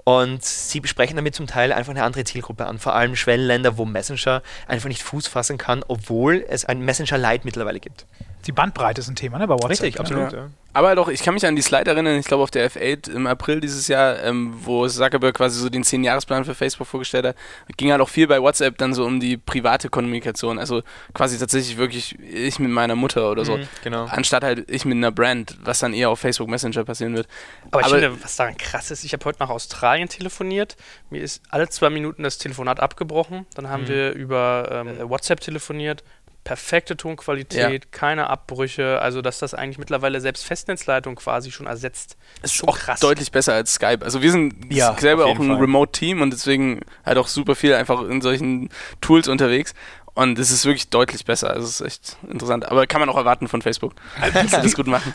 [0.10, 3.86] Und sie besprechen damit zum Teil einfach eine andere Zielgruppe an, vor allem Schwellenländer, wo
[3.86, 8.08] Messenger einfach nicht Fuß fassen kann, obwohl es ein Messenger Lite mittlerweile gibt.
[8.45, 9.69] Die Bandbreite ist ein Thema, ne, bei WhatsApp.
[9.69, 9.99] Richtig, ne?
[9.99, 10.32] absolut.
[10.32, 10.38] Ja.
[10.39, 10.49] Ja.
[10.71, 13.25] Aber doch, ich kann mich an die Slide erinnern, ich glaube auf der F8 im
[13.25, 17.36] April dieses Jahr, ähm, wo Zuckerberg quasi so den 10-Jahres-Plan für Facebook vorgestellt hat,
[17.75, 20.60] ging halt auch viel bei WhatsApp dann so um die private Kommunikation.
[20.60, 20.84] Also
[21.15, 23.58] quasi tatsächlich wirklich ich mit meiner Mutter oder so.
[23.58, 24.06] Mhm, genau.
[24.06, 27.28] Anstatt halt ich mit einer Brand, was dann eher auf Facebook Messenger passieren wird.
[27.71, 30.78] Aber ich Aber- finde, was daran krass ist, ich habe heute nach Australien telefoniert.
[31.10, 33.47] Mir ist alle zwei Minuten das Telefonat abgebrochen.
[33.56, 33.88] Dann haben Mhm.
[33.88, 36.04] wir über ähm, WhatsApp telefoniert.
[36.43, 39.02] Perfekte Tonqualität, keine Abbrüche.
[39.02, 42.17] Also, dass das eigentlich mittlerweile selbst Festnetzleitung quasi schon ersetzt.
[42.41, 42.99] Ist schon auch krass.
[42.99, 43.99] deutlich besser als Skype.
[44.04, 45.52] Also wir sind Ja, selber auch ein.
[45.52, 48.69] Remote-Team und deswegen halt auch super viel einfach in solchen
[49.02, 49.73] Tools unterwegs.
[50.15, 51.52] Und es ist wirklich deutlich besser.
[51.52, 52.65] Also es ist echt interessant.
[52.65, 53.93] Aber kann man auch erwarten von Facebook.
[54.34, 55.13] Dass sie das gut machen.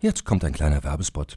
[0.00, 1.36] Jetzt kommt ein kleiner Werbespot.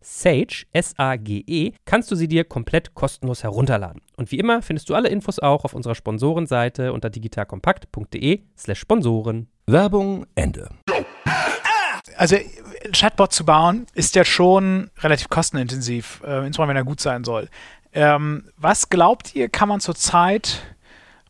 [0.00, 4.00] Sage, S-A-G-E, kannst du sie dir komplett kostenlos herunterladen.
[4.16, 9.48] Und wie immer findest du alle Infos auch auf unserer Sponsorenseite unter digitalkompakt.de slash Sponsoren.
[9.66, 10.68] Werbung Ende.
[12.16, 17.00] Also ein Chatbot zu bauen ist ja schon relativ kostenintensiv, äh, insbesondere wenn er gut
[17.00, 17.48] sein soll.
[17.92, 20.62] Ähm, was glaubt ihr, kann man zurzeit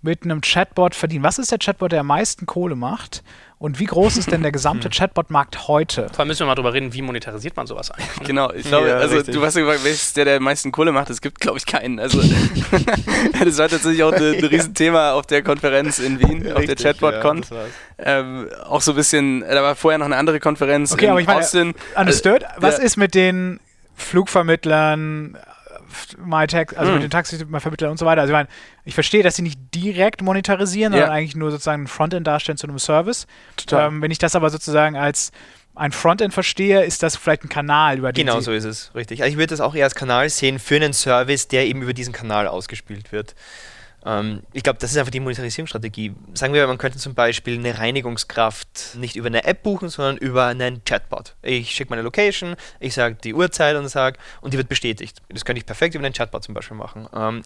[0.03, 1.25] mit einem Chatbot verdienen?
[1.25, 3.23] Was ist der Chatbot, der am meisten Kohle macht?
[3.61, 6.09] Und wie groß ist denn der gesamte Chatbot-Markt heute?
[6.09, 8.21] Vor allem müssen wir mal drüber reden, wie monetarisiert man sowas eigentlich.
[8.21, 8.25] ne?
[8.27, 9.35] Genau, ich glaube, Ja, also richtig.
[9.35, 11.11] du hast ja gefragt, welches der, der am meisten Kohle macht.
[11.11, 12.01] Es gibt, glaube ich, keinen.
[12.01, 12.23] Also
[13.45, 17.45] das war tatsächlich auch ein Riesenthema auf der Konferenz in Wien, auf der Chatbot-Con.
[17.99, 21.21] ähm, auch so ein bisschen, da war vorher noch eine andere Konferenz Okay, in aber
[21.21, 21.75] ich meine, Austin.
[21.97, 22.45] Understood?
[22.45, 22.85] Also, Was ja.
[22.85, 23.61] ist mit den
[23.95, 25.37] Flugvermittlern,
[26.19, 26.95] MyTax, also Hm.
[26.95, 28.23] mit den Taxivermittlern und so weiter?
[28.23, 28.49] Also ich meine,
[28.85, 31.01] ich verstehe, dass sie nicht direkt monetarisieren, Ja.
[31.01, 33.27] sondern eigentlich nur sozusagen ein Frontend darstellen zu einem Service.
[33.73, 35.33] Ähm, wenn ich das aber sozusagen als
[35.75, 39.23] ein Frontend verstehe, ist das vielleicht ein Kanal, über den Genau so ist es, richtig.
[39.23, 41.95] Also ich würde das auch eher als Kanal sehen für einen Service, der eben über
[41.95, 43.35] diesen Kanal ausgespielt wird.
[44.05, 46.15] Ähm, ich glaube, das ist einfach die Monetarisierungsstrategie.
[46.35, 50.47] Sagen wir, man könnte zum Beispiel eine Reinigungskraft nicht über eine App buchen, sondern über
[50.47, 51.37] einen Chatbot.
[51.43, 55.21] Ich schicke meine Location, ich sage die Uhrzeit und sage, und die wird bestätigt.
[55.29, 57.09] Das könnte ich perfekt über einen Chatbot zum Beispiel machen.
[57.15, 57.43] Ähm,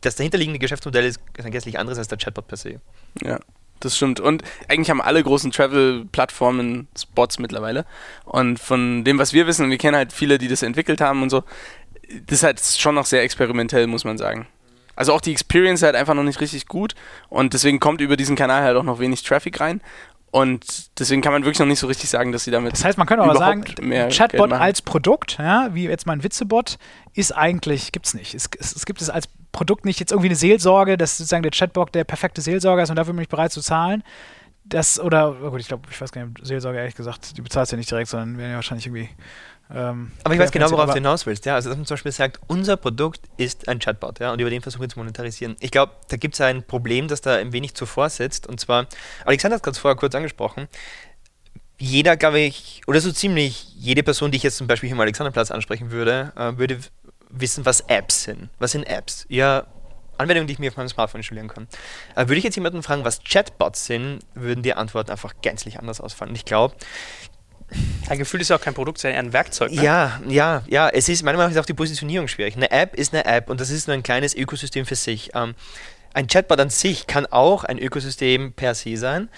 [0.00, 2.80] das dahinterliegende Geschäftsmodell ist ein gänzlich anderes als der Chatbot per se.
[3.22, 3.40] Ja,
[3.80, 4.20] das stimmt.
[4.20, 7.86] Und eigentlich haben alle großen Travel-Plattformen Spots mittlerweile.
[8.24, 11.22] Und von dem, was wir wissen, und wir kennen halt viele, die das entwickelt haben
[11.22, 11.44] und so,
[12.26, 14.46] das ist halt schon noch sehr experimentell, muss man sagen.
[14.96, 16.94] Also auch die Experience ist halt einfach noch nicht richtig gut
[17.28, 19.80] und deswegen kommt über diesen Kanal halt auch noch wenig Traffic rein.
[20.34, 22.72] Und deswegen kann man wirklich noch nicht so richtig sagen, dass sie damit.
[22.72, 26.76] Das heißt, man könnte aber sagen, ein Chatbot als Produkt, ja, wie jetzt mein Witzebot,
[27.12, 28.34] ist eigentlich, gibt es nicht.
[28.34, 31.52] Es, es, es gibt es als Produkt nicht jetzt irgendwie eine Seelsorge, dass sozusagen der
[31.52, 34.02] Chatbot der perfekte Seelsorger ist und dafür bin ich bereit zu zahlen.
[34.64, 37.70] Das, oder, oh gut, ich glaube, ich weiß gar nicht, Seelsorge ehrlich gesagt, die bezahlst
[37.70, 39.10] du ja nicht direkt, sondern werden ja wahrscheinlich irgendwie.
[39.72, 41.46] Ähm, Aber ich weiß genau, worauf aber- du hinaus willst.
[41.46, 41.54] Ja?
[41.54, 44.32] Also, dass man zum Beispiel sagt, unser Produkt ist ein Chatbot ja?
[44.32, 45.56] und über den versuchen wir zu monetarisieren.
[45.60, 48.46] Ich glaube, da gibt es ein Problem, das da ein wenig zuvor sitzt.
[48.46, 48.86] Und zwar,
[49.24, 50.68] Alexander hat es gerade vorher kurz angesprochen.
[51.78, 55.00] Jeder, glaube ich, oder so ziemlich jede Person, die ich jetzt zum Beispiel hier im
[55.00, 56.78] Alexanderplatz ansprechen würde, äh, würde
[57.30, 58.48] wissen, was Apps sind.
[58.58, 59.26] Was sind Apps?
[59.28, 59.66] Ja,
[60.16, 61.66] Anwendungen, die ich mir auf meinem Smartphone installieren kann.
[62.14, 66.00] Äh, würde ich jetzt jemanden fragen, was Chatbots sind, würden die Antworten einfach gänzlich anders
[66.00, 66.30] ausfallen.
[66.30, 66.76] Und ich glaube,
[68.08, 69.72] Ein Gefühl ist ja auch kein Produkt, sondern eher ein Werkzeug.
[69.72, 69.82] Ne?
[69.82, 70.88] Ja, ja, ja.
[70.88, 72.56] Es ist manchmal ist auch die Positionierung schwierig.
[72.56, 75.30] Eine App ist eine App und das ist nur ein kleines Ökosystem für sich.
[75.34, 75.54] Ähm,
[76.12, 79.28] ein Chatbot an sich kann auch ein Ökosystem per se sein,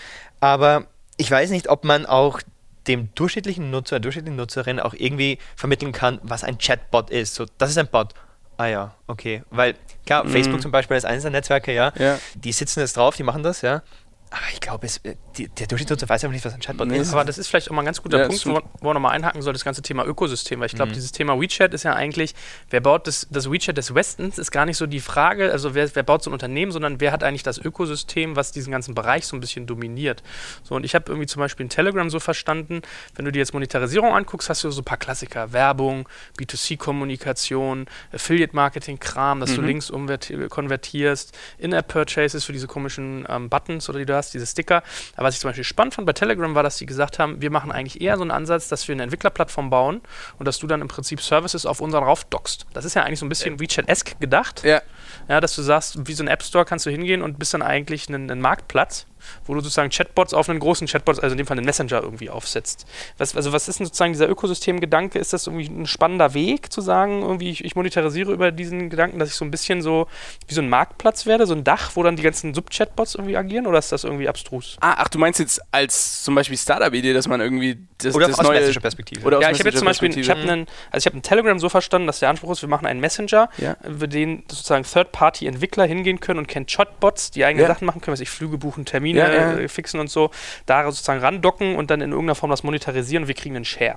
[0.40, 2.40] aber ich weiß nicht, ob man auch
[2.86, 7.34] dem durchschnittlichen Nutzer, der durchschnittlichen Nutzerin auch irgendwie vermitteln kann, was ein Chatbot ist.
[7.34, 8.12] So, das ist ein Bot.
[8.58, 9.42] Ah ja, okay.
[9.50, 9.74] Weil,
[10.06, 10.30] klar, Mhm.
[10.30, 12.18] Facebook zum Beispiel als eines der Netzwerke, ja, Ja.
[12.34, 13.82] die sitzen jetzt drauf, die machen das, ja.
[14.30, 17.12] Aber ich glaube, äh, die- der Durchschnittsnutzer weiß aber nicht, was ein Chatbot Nee, ist.
[17.12, 19.12] Aber das ist vielleicht auch mal ein ganz guter Ja, Punkt, wo, wo man nochmal
[19.12, 20.58] einhaken soll, das ganze Thema Ökosystem.
[20.58, 20.76] Weil ich Mhm.
[20.78, 22.34] glaube, dieses Thema WeChat ist ja eigentlich,
[22.70, 25.94] wer baut das, das WeChat des Westens, ist gar nicht so die Frage, also wer,
[25.94, 29.26] wer baut so ein Unternehmen, sondern wer hat eigentlich das Ökosystem, was diesen ganzen Bereich
[29.26, 30.24] so ein bisschen dominiert.
[30.64, 32.82] So, und ich habe irgendwie zum Beispiel in Telegram so verstanden,
[33.14, 36.08] wenn du dir jetzt Monetarisierung anguckst, hast du so ein paar Klassiker, Werbung,
[36.38, 39.66] B2C-Kommunikation, Affiliate-Marketing-Kram, dass du Mhm.
[39.68, 44.82] Links umverti- konvertierst, In-App-Purchases für diese komischen ähm, Buttons oder die du hast, diese Sticker.
[45.16, 47.50] Aber was ich zum Beispiel spannend fand bei Telegram war, dass die gesagt haben, wir
[47.50, 50.00] machen eigentlich eher so einen Ansatz, dass wir eine Entwicklerplattform bauen
[50.38, 52.66] und dass du dann im Prinzip Services auf unseren raufdockst.
[52.72, 54.62] Das ist ja eigentlich so ein bisschen WeChat-esque gedacht.
[54.64, 54.82] Ja.
[55.28, 57.62] Ja, dass du sagst, wie so ein App Store kannst du hingehen und bist dann
[57.62, 59.06] eigentlich ein, ein Marktplatz,
[59.46, 62.30] wo du sozusagen Chatbots auf einen großen Chatbot, also in dem Fall einen Messenger irgendwie
[62.30, 62.86] aufsetzt.
[63.18, 65.18] Was, also was ist denn sozusagen dieser Ökosystemgedanke?
[65.18, 69.18] Ist das irgendwie ein spannender Weg zu sagen, irgendwie ich, ich monetarisiere über diesen Gedanken,
[69.18, 70.06] dass ich so ein bisschen so
[70.48, 73.66] wie so ein Marktplatz werde, so ein Dach, wo dann die ganzen Sub-Chatbots irgendwie agieren
[73.66, 74.76] oder ist das irgendwie abstrus?
[74.80, 78.38] Ah, ach, du meinst jetzt als zum Beispiel Startup-Idee, dass man irgendwie das, Oder das
[78.38, 78.60] aus neue...
[78.60, 79.26] Messenger-Perspektive.
[79.26, 81.22] Oder aus ja, ich habe jetzt zum Beispiel, ich habe einen, also ich habe einen
[81.22, 83.76] Telegram so verstanden, dass der Anspruch ist, wir machen einen Messenger, Ja.
[83.84, 87.68] über den sozusagen Third-Party-Entwickler hingehen können und kennen Chatbots, die eigene Ja.
[87.68, 89.58] Sachen machen können, was ich Flüge buchen, Termine Ja, ja.
[89.58, 90.30] äh, fixen und so,
[90.66, 93.96] da sozusagen randocken und dann in irgendeiner Form das monetarisieren und wir kriegen einen Share.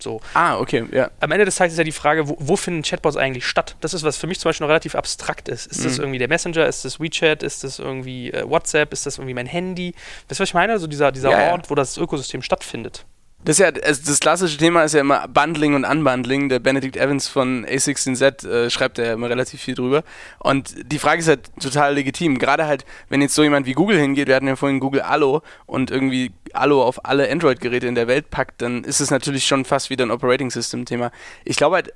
[0.00, 0.20] So.
[0.34, 1.10] Ah, okay, ja.
[1.20, 3.76] Am Ende des Tages ist ja die Frage, wo, wo finden Chatbots eigentlich statt?
[3.80, 5.66] Das ist, was für mich zum Beispiel noch relativ abstrakt ist.
[5.66, 6.02] Ist das Mhm.
[6.04, 6.66] irgendwie der Messenger?
[6.66, 7.42] Ist das WeChat?
[7.42, 8.92] Ist das irgendwie äh, WhatsApp?
[8.92, 9.94] Ist das irgendwie mein Handy?
[10.28, 10.78] Weißt du, was ich meine?
[10.78, 11.52] So dieser, dieser ja.
[11.52, 13.06] Ort, wo das Ökosystem stattfindet.
[13.44, 16.48] Das, ist ja, also das klassische Thema ist ja immer Bundling und Unbundling.
[16.48, 20.02] Der Benedict Evans von A16Z äh, schreibt ja immer relativ viel drüber.
[20.38, 22.38] Und die Frage ist halt total legitim.
[22.38, 25.42] Gerade halt, wenn jetzt so jemand wie Google hingeht, wir hatten ja vorhin Google Allo
[25.66, 29.66] und irgendwie Allo auf alle Android-Geräte in der Welt packt, dann ist es natürlich schon
[29.66, 31.10] fast wieder ein Operating System-Thema.
[31.44, 31.92] Ich glaube halt,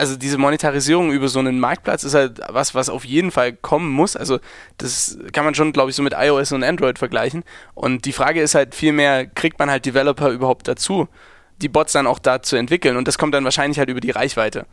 [0.00, 3.90] also diese Monetarisierung über so einen Marktplatz ist halt was, was auf jeden Fall kommen
[3.90, 4.16] muss.
[4.16, 4.40] Also
[4.78, 7.44] das kann man schon, glaube ich, so mit iOS und Android vergleichen.
[7.74, 11.06] Und die Frage ist halt vielmehr, kriegt man halt Developer überhaupt dazu,
[11.60, 12.96] die Bots dann auch da zu entwickeln?
[12.96, 14.66] Und das kommt dann wahrscheinlich halt über die Reichweite.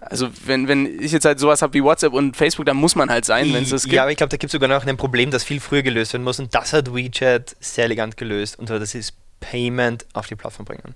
[0.00, 3.10] Also wenn, wenn ich jetzt halt sowas habe wie WhatsApp und Facebook, dann muss man
[3.10, 3.94] halt sein, wenn es das gibt.
[3.94, 6.14] Ja, aber ich glaube, da gibt es sogar noch ein Problem, das viel früher gelöst
[6.14, 6.40] werden muss.
[6.40, 8.58] Und das hat WeChat sehr elegant gelöst.
[8.58, 10.94] Und zwar, das ist Payment auf die Plattform bringen.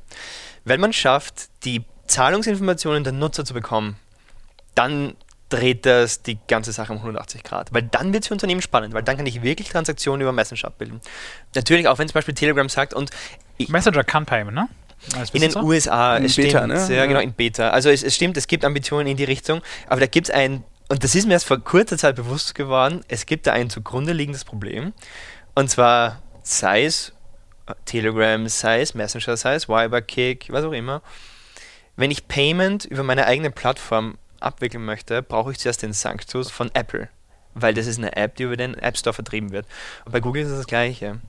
[0.64, 3.96] Wenn man schafft, die Zahlungsinformationen der Nutzer zu bekommen,
[4.74, 5.14] dann
[5.48, 7.72] dreht das die ganze Sache um 180 Grad.
[7.72, 10.66] Weil dann wird es für Unternehmen spannend, weil dann kann ich wirklich Transaktionen über Messenger
[10.66, 11.00] abbilden.
[11.54, 13.10] Natürlich auch, wenn zum Beispiel Telegram sagt, und
[13.56, 14.68] ich, Messenger kann Payment, ne?
[15.06, 15.62] In den Besitzer?
[15.62, 16.96] USA, In es Beta, stimmt, ne?
[16.96, 17.70] ja, genau, in Beta.
[17.70, 20.64] Also es, es stimmt, es gibt Ambitionen in die Richtung, aber da gibt es ein,
[20.88, 24.12] und das ist mir erst vor kurzer Zeit bewusst geworden, es gibt da ein zugrunde
[24.12, 24.92] liegendes Problem.
[25.54, 27.12] Und zwar sei es
[27.66, 31.02] äh, Telegram, sei es Messenger, sei es Viber, Kick, was auch immer.
[31.96, 36.70] Wenn ich Payment über meine eigene Plattform abwickeln möchte, brauche ich zuerst den Sanctus von
[36.74, 37.08] Apple.
[37.54, 39.66] Weil das ist eine App, die über den App Store vertrieben wird.
[40.04, 41.20] Und bei Google ist es das Gleiche.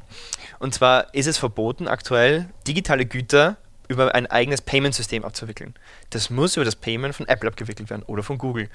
[0.58, 5.76] Und zwar ist es verboten, aktuell digitale Güter über ein eigenes Payment-System abzuwickeln.
[6.10, 8.70] Das muss über das Payment von Apple abgewickelt werden oder von Google.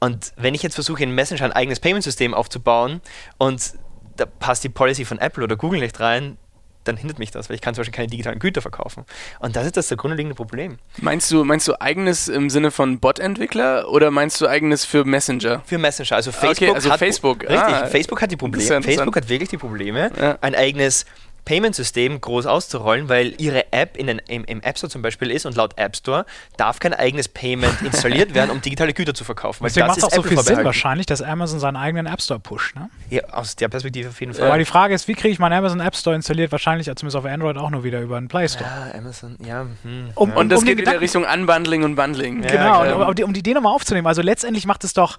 [0.00, 3.02] Und wenn ich jetzt versuche, in Messenger ein eigenes Payment-System aufzubauen
[3.36, 3.74] und
[4.16, 6.38] da passt die Policy von Apple oder Google nicht rein,
[6.84, 9.04] dann hindert mich das, weil ich kann zum Beispiel keine digitalen Güter verkaufen.
[9.40, 10.78] Und das ist das zugrunde liegende Problem.
[11.00, 15.62] Meinst du, meinst du eigenes im Sinne von Bot-Entwickler oder meinst du eigenes für Messenger?
[15.64, 17.40] Für Messenger, also Okay, Facebook also hat Facebook.
[17.42, 18.82] Richtig, Ah, Facebook hat die Probleme.
[18.82, 20.38] Facebook hat wirklich die Probleme, Ja.
[20.40, 21.06] ein eigenes
[21.44, 25.44] Payment-System groß auszurollen, weil ihre App in den, im, im App Store zum Beispiel ist
[25.46, 26.24] und laut App Store
[26.56, 29.62] darf kein eigenes Payment installiert werden, um digitale Güter zu verkaufen.
[29.62, 32.22] Weil Deswegen das macht es auch so viel Sinn wahrscheinlich, dass Amazon seinen eigenen App
[32.22, 32.74] Store pusht.
[32.76, 32.88] Ne?
[33.10, 34.32] Ja, aus der Perspektive auf jeden.
[34.34, 34.46] Fall.
[34.48, 36.50] Aber die Frage ist, wie kriege ich meinen Amazon App Store installiert?
[36.52, 38.64] Wahrscheinlich, zumindest auf Android, auch nur wieder über einen Play Store.
[38.92, 39.66] Ja, Amazon, ja.
[39.82, 40.36] Hm, Um- ja.
[40.36, 42.42] Und das Um geht in der Gedanken- Richtung Unbundling und Bundling.
[42.42, 42.96] Ja, genau, genau.
[43.02, 44.06] und, um, die, um die Idee nochmal aufzunehmen.
[44.06, 45.18] Also letztendlich macht es doch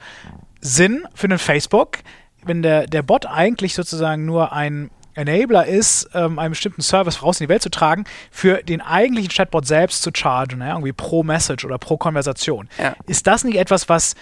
[0.62, 2.00] Sinn für den Facebook,
[2.44, 7.40] wenn der, der Bot eigentlich sozusagen nur ein Enabler ist, ähm, einen bestimmten Service raus
[7.40, 10.70] in die Welt zu tragen, für den eigentlichen Chatbot selbst zu chargen, ne?
[10.70, 12.70] irgendwie pro Message oder pro Konversation.
[12.78, 12.96] Ja.
[13.08, 14.16] Ist das nicht etwas, was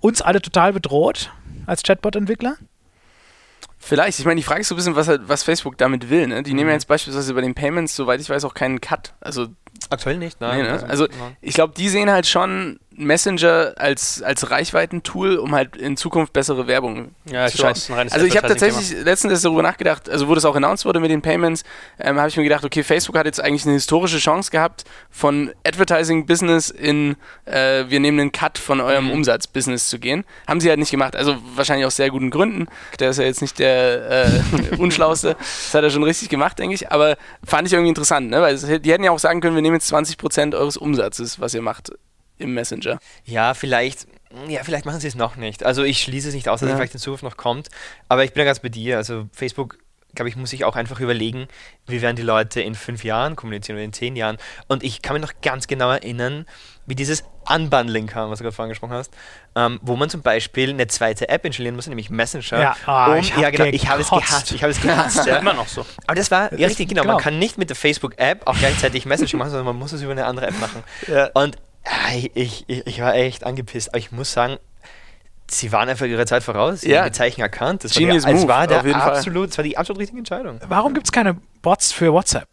[0.00, 1.30] uns alle total bedroht
[1.66, 2.56] als Chatbot-Entwickler?
[3.82, 4.18] Vielleicht.
[4.18, 6.26] Ich meine, die Frage ist so ein bisschen, was, halt, was Facebook damit will.
[6.26, 6.42] Ne?
[6.42, 6.56] Die Mhm.
[6.56, 9.14] nehmen ja jetzt beispielsweise bei den Payments, soweit ich weiß, auch keinen Cut.
[9.20, 9.48] Also
[9.88, 10.62] Aktuell nicht, Nee, nein.
[10.62, 10.84] ne?
[10.88, 11.36] Also, nein.
[11.40, 16.66] ich glaube, die sehen halt schon Messenger als, als Reichweitentool, um halt in Zukunft bessere
[16.66, 17.94] Werbung Ja, zu schalten.
[18.10, 21.22] Also ich habe tatsächlich letztens darüber nachgedacht, also wo das auch announced wurde mit den
[21.22, 21.64] Payments,
[21.98, 25.50] ähm, habe ich mir gedacht, okay, Facebook hat jetzt eigentlich eine historische Chance gehabt, von
[25.66, 29.12] Advertising-Business in äh, wir nehmen einen Cut von eurem Mhm.
[29.12, 30.24] Umsatz-Business zu gehen.
[30.46, 31.16] Haben sie halt nicht gemacht.
[31.16, 32.66] Also wahrscheinlich aus sehr guten Gründen.
[32.98, 35.36] Der ist ja jetzt nicht der äh, unschlauste.
[35.38, 36.92] Das hat er schon richtig gemacht, denke ich.
[36.92, 38.42] Aber fand ich irgendwie interessant, ne?
[38.42, 41.60] Weil die hätten ja auch sagen können, wir nehmen jetzt 20% eures Umsatzes, was ihr
[41.60, 41.92] macht
[42.38, 42.98] im Messenger.
[43.26, 44.06] Ja, vielleicht,
[44.48, 45.64] ja, vielleicht machen sie es noch nicht.
[45.66, 46.74] Also ich schließe es nicht aus, dass Ja.
[46.74, 47.68] es vielleicht in Zukunft noch kommt.
[48.08, 48.96] Aber ich bin da ganz bei dir.
[48.96, 49.76] Also Facebook,
[50.14, 51.46] glaube ich, muss sich auch einfach überlegen,
[51.86, 54.38] wie werden die Leute in fünf Jahren kommunizieren oder in zehn Jahren.
[54.68, 56.46] Und ich kann mich noch ganz genau erinnern,
[56.90, 59.12] wie dieses Unbundling kam, was du gerade vorhin gesprochen hast,
[59.56, 62.60] ähm, wo man zum Beispiel eine zweite App installieren muss, nämlich Messenger.
[62.60, 64.52] Ja, ah, um, ich hab ja, genau, ich habe es gehasst.
[64.52, 65.26] Ich habe es gehasst.
[65.26, 65.36] ja.
[65.36, 65.86] Immer noch so.
[66.06, 67.02] Aber das war ja, richtig, genau.
[67.04, 67.22] Man genau.
[67.22, 70.26] kann nicht mit der Facebook-App auch gleichzeitig Messenger machen, sondern man muss es über eine
[70.26, 70.84] andere App machen.
[71.34, 73.88] Und ah, ich, ich, ich war echt angepisst.
[73.88, 74.58] Aber ich muss sagen,
[75.48, 76.82] sie waren einfach ihrer Zeit voraus.
[76.82, 77.00] Sie Ja.
[77.00, 77.84] haben die Zeichen erkannt.
[77.84, 79.16] Das Genius war, die, es move, war der auf jeden Fall.
[79.16, 80.60] absolut, das war die absolut richtige Entscheidung.
[80.68, 82.48] Warum gibt es keine Bots für WhatsApp?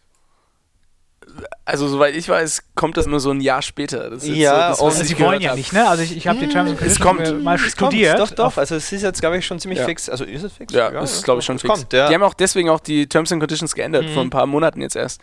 [1.69, 4.09] Also soweit ich weiß, kommt das nur so ein Jahr später.
[4.09, 5.57] Das ist jetzt Ja, so, das, und Sie wollen ja hab.
[5.57, 5.85] nicht, ne?
[5.87, 7.43] Also ich, ich habe die Terms and es Conditions kommt.
[7.43, 8.19] mal Es kommt, studiert.
[8.19, 8.57] Doch, doch.
[8.57, 9.85] Also es ist jetzt, glaube ich, schon ziemlich Ja.
[9.85, 10.07] fix.
[10.09, 10.71] Also ist es fix?
[10.73, 11.73] Ja, das ist, glaube ich, schon es fix.
[11.73, 12.07] kommt, ja.
[12.07, 14.13] Die haben auch deswegen auch die Terms and Conditions geändert, Mhm.
[14.13, 15.19] vor ein paar Monaten jetzt erst.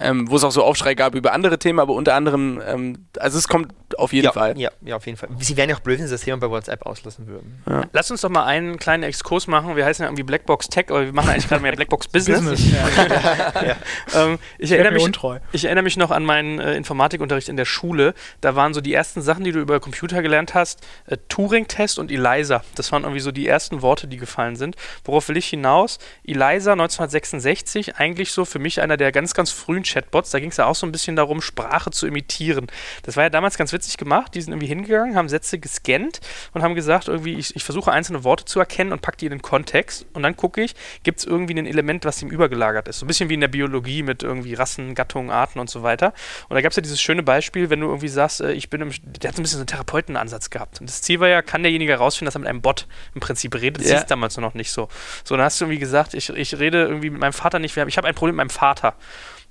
[0.00, 3.36] Ähm, wo es auch so Aufschrei gab über andere Themen, aber unter anderem, ähm, also
[3.36, 4.56] es kommt auf jeden ja, Fall.
[4.56, 5.28] Ja, ja, auf jeden Fall.
[5.40, 7.60] Sie wären ja auch blöd, wenn sie das Thema bei WhatsApp auslassen würden.
[7.92, 9.74] Lass uns doch mal einen kleinen Exkurs machen.
[9.74, 12.38] Wir heißen ja irgendwie Blackbox Tech, aber wir machen eigentlich gerade mehr Blackbox Business.
[12.44, 12.72] Business.
[12.72, 13.76] Ja.
[14.14, 15.38] Ähm, ich, Ich erinnere mich, untreu.
[15.52, 18.12] ich erinnere mich noch an meinen äh, Informatikunterricht in der Schule.
[18.42, 22.12] Da waren so die ersten Sachen, die du über Computer gelernt hast, äh, Turing-Test und
[22.12, 22.62] ELISA.
[22.74, 24.76] Das waren irgendwie so die ersten Worte, die gefallen sind.
[25.04, 25.98] Worauf will ich hinaus?
[26.26, 30.30] ELISA 1966, eigentlich so für mich einer der ganz, ganz frühen Chatbots.
[30.30, 32.66] Da ging es ja auch so ein bisschen darum, Sprache zu imitieren.
[33.02, 34.34] Das war ja damals ganz witzig gemacht.
[34.34, 36.20] Die sind irgendwie hingegangen, haben Sätze gescannt
[36.52, 39.30] und haben gesagt, irgendwie, ich, ich versuche einzelne Worte zu erkennen und packe die in
[39.30, 40.04] den Kontext.
[40.12, 42.98] Und dann gucke ich, gibt es irgendwie ein Element, was ihm übergelagert ist.
[42.98, 46.12] So ein bisschen wie in der Biologie mit irgendwie Rassen, Gattungen, Arten und so weiter.
[46.48, 48.80] Und da gab es ja dieses schöne Beispiel, wenn du irgendwie sagst, äh, ich bin
[48.80, 50.80] im, der hat so ein bisschen so einen Therapeutenansatz gehabt.
[50.80, 53.54] Und das Ziel war ja, kann derjenige herausfinden, dass er mit einem Bot im Prinzip
[53.54, 53.82] redet.
[53.82, 53.98] Das Ja.
[53.98, 54.88] hieß damals noch nicht so.
[55.24, 57.96] So, dann hast du irgendwie gesagt, ich, ich rede irgendwie mit meinem Vater nicht, ich
[57.96, 58.94] habe ein Problem mit meinem Vater.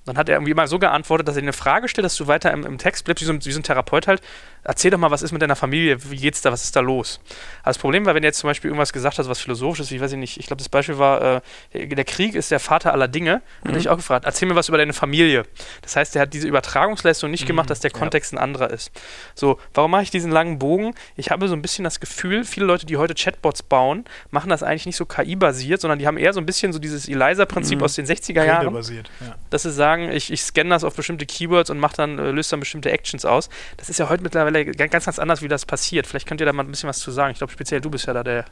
[0.06, 2.28] Dann hat er irgendwie immer so geantwortet, dass er dir eine Frage stellt, dass du
[2.28, 4.22] weiter im, im Text bleibst, wie so, ein, wie so ein Therapeut halt.
[4.68, 5.98] Erzähl doch mal, was ist mit deiner Familie?
[6.12, 6.52] Wie geht's da?
[6.52, 7.22] Was ist da los?
[7.62, 9.92] Aber das Problem war, wenn er jetzt zum Beispiel irgendwas gesagt hat, was philosophisch ist,
[9.92, 11.42] ich weiß nicht, ich glaube, das Beispiel war,
[11.74, 13.42] äh, der Krieg ist der Vater aller Dinge.
[13.64, 15.44] Dann habe ich auch gefragt, erzähl mir was über deine Familie.
[15.84, 18.92] Das heißt, er hat diese Übertragungsleistung nicht gemacht, dass der Kontext ein anderer ist.
[19.36, 20.94] So, warum mache ich diesen langen Bogen?
[21.16, 24.64] Ich habe so ein bisschen das Gefühl, viele Leute, die heute Chatbots bauen, machen das
[24.64, 27.96] eigentlich nicht so KI-basiert, sondern die haben eher so ein bisschen so dieses ELISA-Prinzip aus
[27.96, 29.10] den 60er Jahren Redebasiert.
[29.22, 29.36] Ja.
[29.50, 32.52] dass sie sagen, ich, ich scanne das auf bestimmte Keywords und mach dann, äh, löse
[32.52, 33.50] dann bestimmte Actions aus.
[33.78, 36.08] Das ist ja heute mittlerweile ganz, ganz, ganz anders, wie das passiert.
[36.08, 37.32] Vielleicht könnt ihr da mal ein bisschen was zu sagen.
[37.32, 38.46] Ich glaube, speziell du bist ja da der,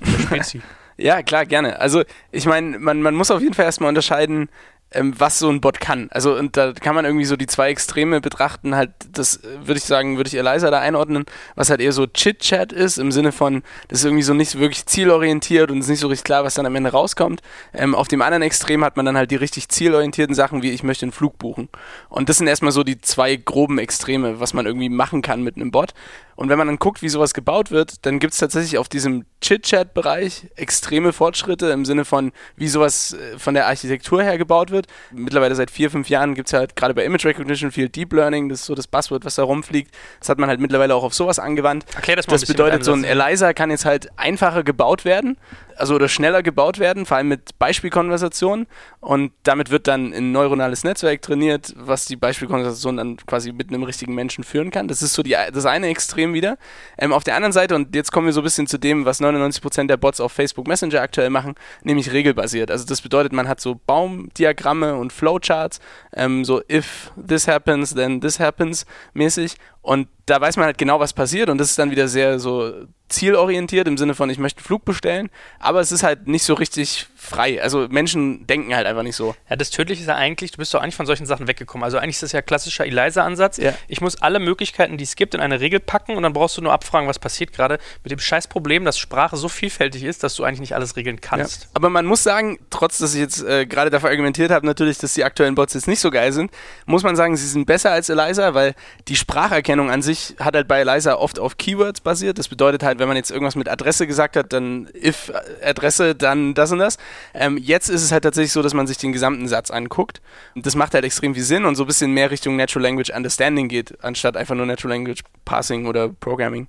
[0.00, 0.62] der Spezi.
[0.96, 1.80] Ja, klar, gerne.
[1.80, 4.48] Also ich meine, man, man muss auf jeden Fall erstmal unterscheiden,
[4.92, 6.08] ähm, was so ein Bot kann.
[6.10, 8.74] Also und da kann man irgendwie so die zwei Extreme betrachten.
[8.74, 11.24] Halt, das äh, würde ich sagen, würde ich Eliza da einordnen,
[11.54, 14.86] was halt eher so Chit-Chat ist, im Sinne von, das ist irgendwie so nicht wirklich
[14.86, 17.40] zielorientiert und ist nicht so richtig klar, was dann am Ende rauskommt.
[17.72, 20.82] Ähm, auf dem anderen Extrem hat man dann halt die richtig zielorientierten Sachen, wie ich
[20.82, 21.68] möchte einen Flug buchen.
[22.08, 25.56] Und das sind erstmal so die zwei groben Extreme, was man irgendwie machen kann mit
[25.56, 25.94] einem Bot.
[26.40, 29.26] Und wenn man dann guckt, wie sowas gebaut wird, dann gibt es tatsächlich auf diesem
[29.42, 34.86] Chit-Chat-Bereich extreme Fortschritte im Sinne von, wie sowas äh, von der Architektur her gebaut wird.
[35.10, 38.48] Mittlerweile seit vier, fünf Jahren gibt es halt gerade bei Image Recognition viel Deep Learning,
[38.48, 39.94] das ist so das Buzzword, was da rumfliegt.
[40.18, 41.84] Das hat man halt mittlerweile auch auf sowas angewandt.
[41.94, 43.04] Erklär das mal Das bedeutet, so ein.
[43.04, 45.36] ELISA kann jetzt halt einfacher gebaut werden,
[45.80, 48.66] also oder schneller gebaut werden, vor allem mit Beispielkonversationen.
[49.00, 53.82] Und damit wird dann ein neuronales Netzwerk trainiert, was die Beispielkonversation dann quasi mit einem
[53.82, 54.88] richtigen Menschen führen kann.
[54.88, 56.58] Das ist so die, das eine Extrem wieder.
[56.98, 59.20] Ähm, auf der anderen Seite, und jetzt kommen wir so ein bisschen zu dem, was
[59.20, 62.70] 99% der Bots auf Facebook Messenger aktuell machen, nämlich regelbasiert.
[62.70, 65.80] Also das bedeutet, man hat so Baumdiagramme und Flowcharts,
[66.14, 69.56] ähm, so if this happens, then this happens mäßig.
[69.90, 71.50] Und da weiß man halt genau, was passiert.
[71.50, 74.84] Und das ist dann wieder sehr so zielorientiert im Sinne von, ich möchte einen Flug
[74.84, 77.62] bestellen, aber es ist halt nicht so richtig frei.
[77.62, 79.34] Also Menschen denken halt einfach nicht so.
[79.48, 81.84] Ja, das Tödliche ist ja eigentlich, du bist doch eigentlich von solchen Sachen weggekommen.
[81.84, 83.58] Also eigentlich ist das ja klassischer ELISA-Ansatz.
[83.58, 83.74] Ja.
[83.88, 86.62] Ich muss alle Möglichkeiten, die es gibt, in eine Regel packen und dann brauchst du
[86.62, 87.78] nur abfragen, was passiert gerade.
[88.02, 91.20] Mit dem scheiß Problem, dass Sprache so vielfältig ist, dass du eigentlich nicht alles regeln
[91.20, 91.64] kannst.
[91.64, 91.68] Ja.
[91.74, 95.14] Aber man muss sagen, trotz dass ich jetzt äh, gerade dafür argumentiert habe, natürlich, dass
[95.14, 96.50] die aktuellen Bots jetzt nicht so geil sind,
[96.86, 98.74] muss man sagen, sie sind besser als Eliza, weil
[99.08, 102.38] die Spracherkennung an sich hat halt bei Eliza oft auf Keywords basiert.
[102.38, 106.14] Das bedeutet halt, wenn man jetzt irgendwas mit Adresse gesagt hat, dann if äh, Adresse,
[106.14, 106.96] dann das und das.
[107.34, 110.20] Ähm, jetzt ist es halt tatsächlich so, dass man sich den gesamten Satz anguckt.
[110.54, 113.10] Und das macht halt extrem viel Sinn und so ein bisschen mehr Richtung Natural Language
[113.10, 116.68] Understanding geht, anstatt einfach nur Natural Language Parsing oder Programming.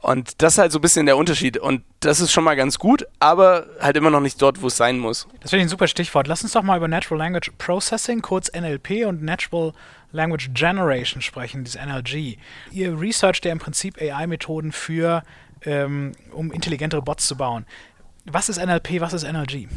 [0.00, 1.58] Und das ist halt so ein bisschen der Unterschied.
[1.58, 4.76] Und das ist schon mal ganz gut, aber halt immer noch nicht dort, wo es
[4.76, 5.26] sein muss.
[5.40, 6.28] Das finde ich ein super Stichwort.
[6.28, 9.72] Lass uns doch mal über Natural Language Processing, kurz NLP, und Natural
[10.12, 12.38] Language Generation sprechen, dieses NLG.
[12.70, 15.22] Ihr researcht ja im Prinzip AI-Methoden für,
[15.64, 17.66] ähm, um intelligentere Bots zu bauen.
[18.30, 19.68] Was ist NLP, was ist NLG?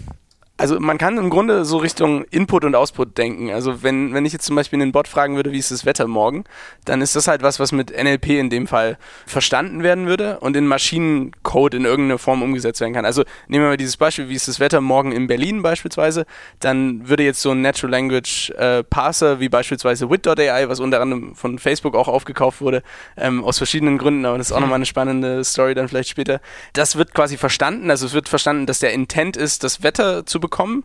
[0.62, 3.50] Also man kann im Grunde so Richtung Input und Output denken.
[3.50, 6.06] Also wenn, wenn ich jetzt zum Beispiel einen Bot fragen würde, wie ist das Wetter
[6.06, 6.44] morgen,
[6.86, 10.56] dann ist das halt was, was mit NLP in dem Fall verstanden werden würde und
[10.56, 13.06] in Maschinencode in irgendeine Form umgesetzt werden kann.
[13.06, 16.28] Also nehmen wir mal dieses Beispiel, wie ist das Wetter morgen in Berlin beispielsweise,
[16.60, 21.34] dann würde jetzt so ein Natural Language äh, Parser wie beispielsweise Wit.ai, was unter anderem
[21.34, 22.84] von Facebook auch aufgekauft wurde,
[23.18, 26.40] ähm, aus verschiedenen Gründen, aber das ist auch nochmal eine spannende Story dann vielleicht später.
[26.74, 30.40] Das wird quasi verstanden, also es wird verstanden, dass der Intent ist, das Wetter zu
[30.40, 30.84] bekommen bekommen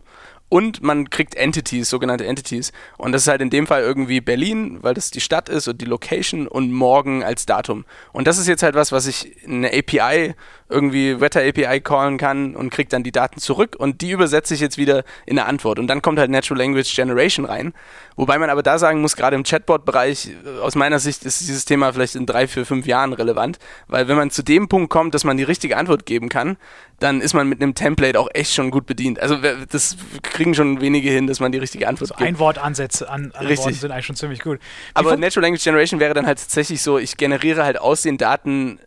[0.49, 2.71] und man kriegt Entities, sogenannte Entities.
[2.97, 5.81] Und das ist halt in dem Fall irgendwie Berlin, weil das die Stadt ist und
[5.81, 7.85] die Location und morgen als Datum.
[8.13, 10.35] Und das ist jetzt halt was, was ich in eine API
[10.69, 14.59] irgendwie Wetter API callen kann und kriegt dann die Daten zurück und die übersetze ich
[14.59, 15.79] jetzt wieder in eine Antwort.
[15.79, 17.73] Und dann kommt halt Natural Language Generation rein.
[18.17, 21.65] Wobei man aber da sagen muss, gerade im Chatbot-Bereich, äh, aus meiner Sicht ist dieses
[21.65, 23.59] Thema vielleicht in drei, vier, fünf Jahren relevant.
[23.87, 26.57] Weil wenn man zu dem Punkt kommt, dass man die richtige Antwort geben kann,
[26.99, 29.21] dann ist man mit einem Template auch echt schon gut bedient.
[29.21, 29.37] Also
[29.69, 32.27] das kriegen schon wenige hin, dass man die richtige Antwort also gibt.
[32.27, 33.79] Einwortansätze an, an Richtig.
[33.79, 34.59] sind eigentlich schon ziemlich gut.
[34.59, 34.65] Wie
[34.95, 38.79] aber Natural Language Generation wäre dann halt tatsächlich so, ich generiere halt aus den Daten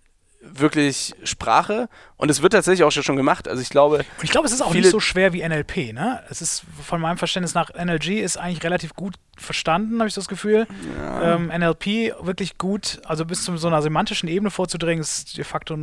[0.42, 3.46] wirklich Sprache und es wird tatsächlich auch schon gemacht.
[3.46, 3.98] Also ich glaube.
[3.98, 6.22] Und ich glaube, es ist auch nicht so schwer wie NLP, ne?
[6.30, 10.28] Es ist von meinem Verständnis nach NLG ist eigentlich relativ gut verstanden, habe ich das
[10.28, 10.66] Gefühl.
[10.98, 11.34] Ja.
[11.34, 15.76] Ähm, NLP wirklich gut, also bis zu so einer semantischen Ebene vorzudringen, ist de facto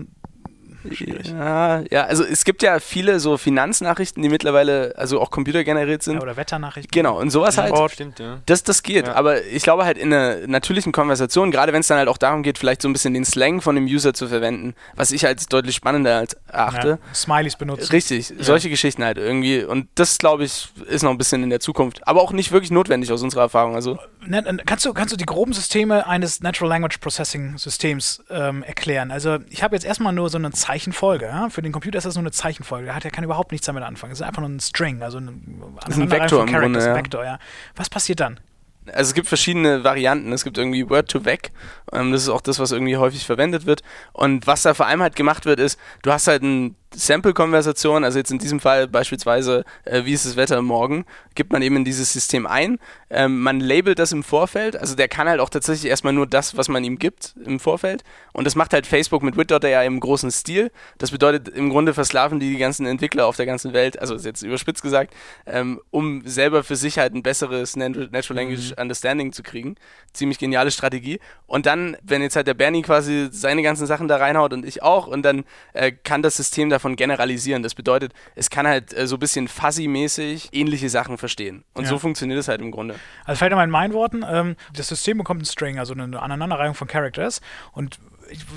[0.95, 1.27] schwierig.
[1.27, 6.15] Ja, ja, also es gibt ja viele so Finanznachrichten, die mittlerweile also auch computergeneriert sind.
[6.15, 6.91] Ja, oder Wetternachrichten.
[6.91, 7.73] Genau, und sowas halt.
[7.73, 8.39] Oh, stimmt, ja.
[8.45, 9.07] Das, das geht.
[9.07, 9.15] Ja.
[9.15, 12.43] Aber ich glaube halt in einer natürlichen Konversation, gerade wenn es dann halt auch darum
[12.43, 15.47] geht, vielleicht so ein bisschen den Slang von dem User zu verwenden, was ich als
[15.47, 16.99] deutlich spannender als erachte.
[17.13, 17.91] Smileys benutzen.
[17.91, 19.63] Richtig, solche Geschichten halt irgendwie.
[19.63, 22.07] Und das, glaube ich, ist noch ein bisschen in der Zukunft.
[22.07, 23.75] Aber auch nicht wirklich notwendig aus unserer Erfahrung.
[23.75, 23.99] Also.
[24.65, 29.11] Kannst du, kannst du die groben Systeme eines Natural Language Processing Systems ähm, erklären?
[29.11, 31.25] Also ich habe jetzt erstmal nur so eine Zeichenfolge.
[31.25, 31.49] Ja?
[31.49, 32.85] Für den Computer ist das nur eine Zeichenfolge.
[32.85, 34.13] Der, hat, der kann überhaupt nichts damit anfangen.
[34.13, 36.95] Es ist einfach nur ein String, also ein, ein Vektor im Grunde, ja.
[36.95, 37.39] Vektor, ja.
[37.75, 38.39] Was passiert dann?
[38.93, 40.31] also es gibt verschiedene Varianten.
[40.31, 41.51] Es gibt irgendwie Word-to-Vec.
[41.91, 43.81] Ähm, das ist auch das, was irgendwie häufig verwendet wird.
[44.13, 48.17] Und was da vor allem halt gemacht wird, ist, du hast halt ein Sample-Konversation, also
[48.17, 51.85] jetzt in diesem Fall beispielsweise, äh, wie ist das Wetter morgen, gibt man eben in
[51.85, 52.79] dieses System ein.
[53.09, 56.57] Ähm, man labelt das im Vorfeld, also der kann halt auch tatsächlich erstmal nur das,
[56.57, 58.03] was man ihm gibt im Vorfeld.
[58.33, 60.71] Und das macht halt Facebook mit Wit.ai im großen Stil.
[60.97, 64.25] Das bedeutet, im Grunde versklaven die die ganzen Entwickler auf der ganzen Welt, also ist
[64.25, 65.13] jetzt überspitzt gesagt,
[65.45, 68.81] ähm, um selber für sich halt ein besseres Natural Language mhm.
[68.81, 69.75] Understanding zu kriegen.
[70.13, 71.19] Ziemlich geniale Strategie.
[71.45, 74.83] Und dann, wenn jetzt halt der Bernie quasi seine ganzen Sachen da reinhaut und ich
[74.83, 77.63] auch, und dann äh, kann das System davon generalisieren.
[77.63, 81.63] Das bedeutet, es kann halt äh, so ein bisschen fuzzy-mäßig ähnliche Sachen verstehen.
[81.73, 81.89] Und ja.
[81.89, 82.95] so funktioniert es halt im Grunde.
[83.25, 86.75] Also vielleicht nochmal in meinen Worten, ähm, das System bekommt einen String, also eine Aneinanderreihung
[86.75, 87.99] von Characters und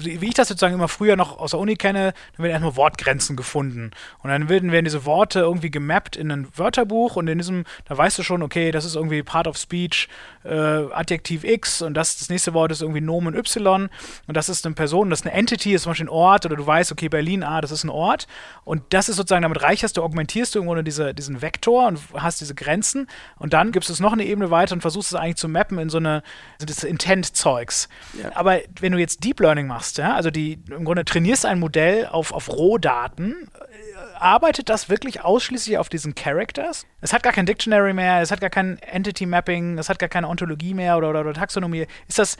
[0.00, 3.36] wie ich das sozusagen immer früher noch aus der Uni kenne, dann werden erstmal Wortgrenzen
[3.36, 3.90] gefunden.
[4.22, 7.96] Und dann werden, werden diese Worte irgendwie gemappt in ein Wörterbuch und in diesem, da
[7.96, 10.08] weißt du schon, okay, das ist irgendwie Part of Speech,
[10.44, 13.88] äh, Adjektiv X und das, das nächste Wort ist irgendwie Nomen Y
[14.26, 16.56] und das ist eine Person, das ist eine Entity, ist zum Beispiel ein Ort oder
[16.56, 18.26] du weißt, okay, Berlin, ah, das ist ein Ort.
[18.64, 22.40] Und das ist sozusagen, damit reicherst du, augmentierst du irgendwo diese, diesen Vektor und hast
[22.40, 23.08] diese Grenzen
[23.38, 25.78] und dann gibst du es noch eine Ebene weiter und versuchst es eigentlich zu mappen
[25.78, 26.22] in so eine,
[26.58, 27.88] das Intent-Zeugs.
[28.20, 28.30] Ja.
[28.34, 31.58] Aber wenn du jetzt Deep Learning Learning machst, ja, also die im Grunde trainierst ein
[31.58, 36.86] Modell auf, auf Rohdaten, äh, arbeitet das wirklich ausschließlich auf diesen Characters?
[37.00, 40.08] Es hat gar kein Dictionary mehr, es hat gar kein Entity Mapping, es hat gar
[40.08, 41.86] keine Ontologie mehr oder, oder, oder Taxonomie.
[42.08, 42.36] Ist das,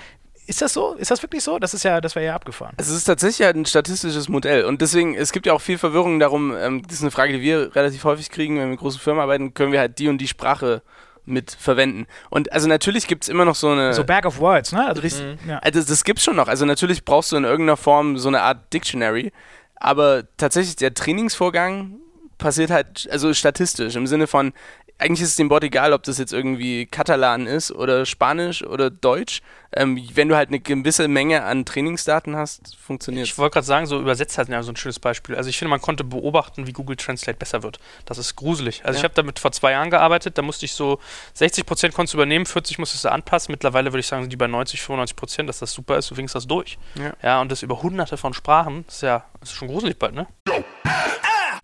[0.46, 0.94] ist das so?
[0.94, 1.58] Ist das wirklich so?
[1.58, 2.74] Das ist ja, das wäre ja abgefahren.
[2.76, 6.54] Es ist tatsächlich ein statistisches Modell und deswegen, es gibt ja auch viel Verwirrung darum,
[6.56, 9.22] ähm, das ist eine Frage, die wir relativ häufig kriegen, wenn wir mit großen Firmen
[9.22, 10.82] arbeiten, können wir halt die und die Sprache
[11.30, 12.06] mit verwenden.
[12.28, 13.94] Und also natürlich gibt es immer noch so eine.
[13.94, 14.86] So Bag of Words, ne?
[14.86, 15.50] Also, richtig, mhm.
[15.50, 15.58] ja.
[15.58, 16.48] also das gibt's schon noch.
[16.48, 19.32] Also natürlich brauchst du in irgendeiner Form so eine Art Dictionary.
[19.76, 21.96] Aber tatsächlich der Trainingsvorgang
[22.36, 24.52] passiert halt, also statistisch, im Sinne von,
[25.00, 28.90] eigentlich ist es dem Bot egal, ob das jetzt irgendwie Katalan ist oder Spanisch oder
[28.90, 29.40] Deutsch.
[29.72, 33.86] Ähm, wenn du halt eine gewisse Menge an Trainingsdaten hast, funktioniert Ich wollte gerade sagen,
[33.86, 35.36] so übersetzt halt ja so ein schönes Beispiel.
[35.36, 37.78] Also ich finde, man konnte beobachten, wie Google Translate besser wird.
[38.04, 38.84] Das ist gruselig.
[38.84, 39.00] Also ja.
[39.00, 40.98] ich habe damit vor zwei Jahren gearbeitet, da musste ich so
[41.34, 43.52] 60 Prozent konntest du übernehmen, 40 musstest du anpassen.
[43.52, 46.16] Mittlerweile würde ich sagen, sind die bei 90, 95 Prozent, dass das super ist, du
[46.16, 46.78] fingst das durch.
[46.96, 47.12] Ja.
[47.22, 50.26] ja, und das über hunderte von Sprachen, das ist ja ist schon gruselig bald, ne?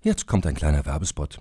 [0.03, 1.41] Jetzt kommt ein kleiner Werbespot.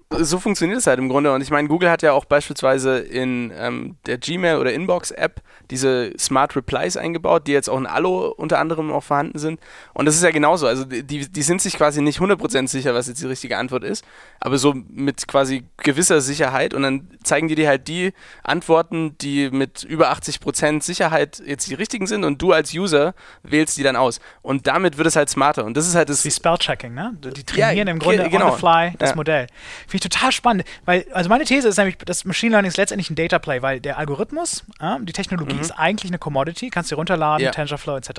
[0.19, 1.33] so funktioniert es halt im Grunde.
[1.33, 6.11] Und ich meine, Google hat ja auch beispielsweise in ähm, der Gmail- oder Inbox-App diese
[6.19, 9.59] Smart Replies eingebaut, die jetzt auch in Allo unter anderem auch vorhanden sind.
[9.93, 10.67] Und das ist ja genauso.
[10.67, 11.01] Also die,
[11.31, 14.03] die sind sich quasi nicht 100% sicher, was jetzt die richtige Antwort ist,
[14.41, 16.73] aber so mit quasi gewisser Sicherheit.
[16.73, 18.11] Und dann zeigen die dir halt die
[18.43, 23.77] Antworten, die mit über 80% Sicherheit jetzt die richtigen sind und du als User wählst
[23.77, 24.19] die dann aus.
[24.41, 25.63] Und damit wird es halt smarter.
[25.63, 26.25] Und das ist halt das...
[26.25, 27.15] Wie Spellchecking, ne?
[27.21, 28.47] Die trainieren Ja, im Grunde ge- genau.
[28.47, 29.15] on the fly das Ja.
[29.15, 29.47] Modell.
[29.87, 33.09] Finde ich total spannend, weil, also meine These ist nämlich, das Machine Learning ist letztendlich
[33.09, 36.95] ein Data Play, weil der Algorithmus, ja, die Technologie ist eigentlich eine Commodity, kannst du
[36.95, 37.45] runterladen, Mhm.
[37.45, 37.51] Ja.
[37.51, 38.09] TensorFlow etc.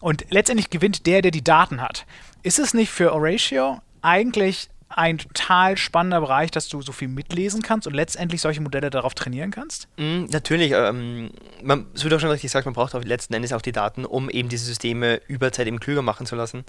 [0.00, 2.06] Und letztendlich gewinnt der, der die Daten hat.
[2.42, 7.62] Ist es nicht für Oratio eigentlich ein total spannender Bereich, dass du so viel mitlesen
[7.62, 9.88] kannst und letztendlich solche Modelle darauf trainieren kannst?
[9.96, 11.30] Mm, natürlich, ähm,
[11.62, 14.04] man, es wird auch schon richtig gesagt, man braucht auch letzten Endes auch die Daten,
[14.04, 16.64] um eben diese Systeme über Zeit eben klüger machen zu lassen.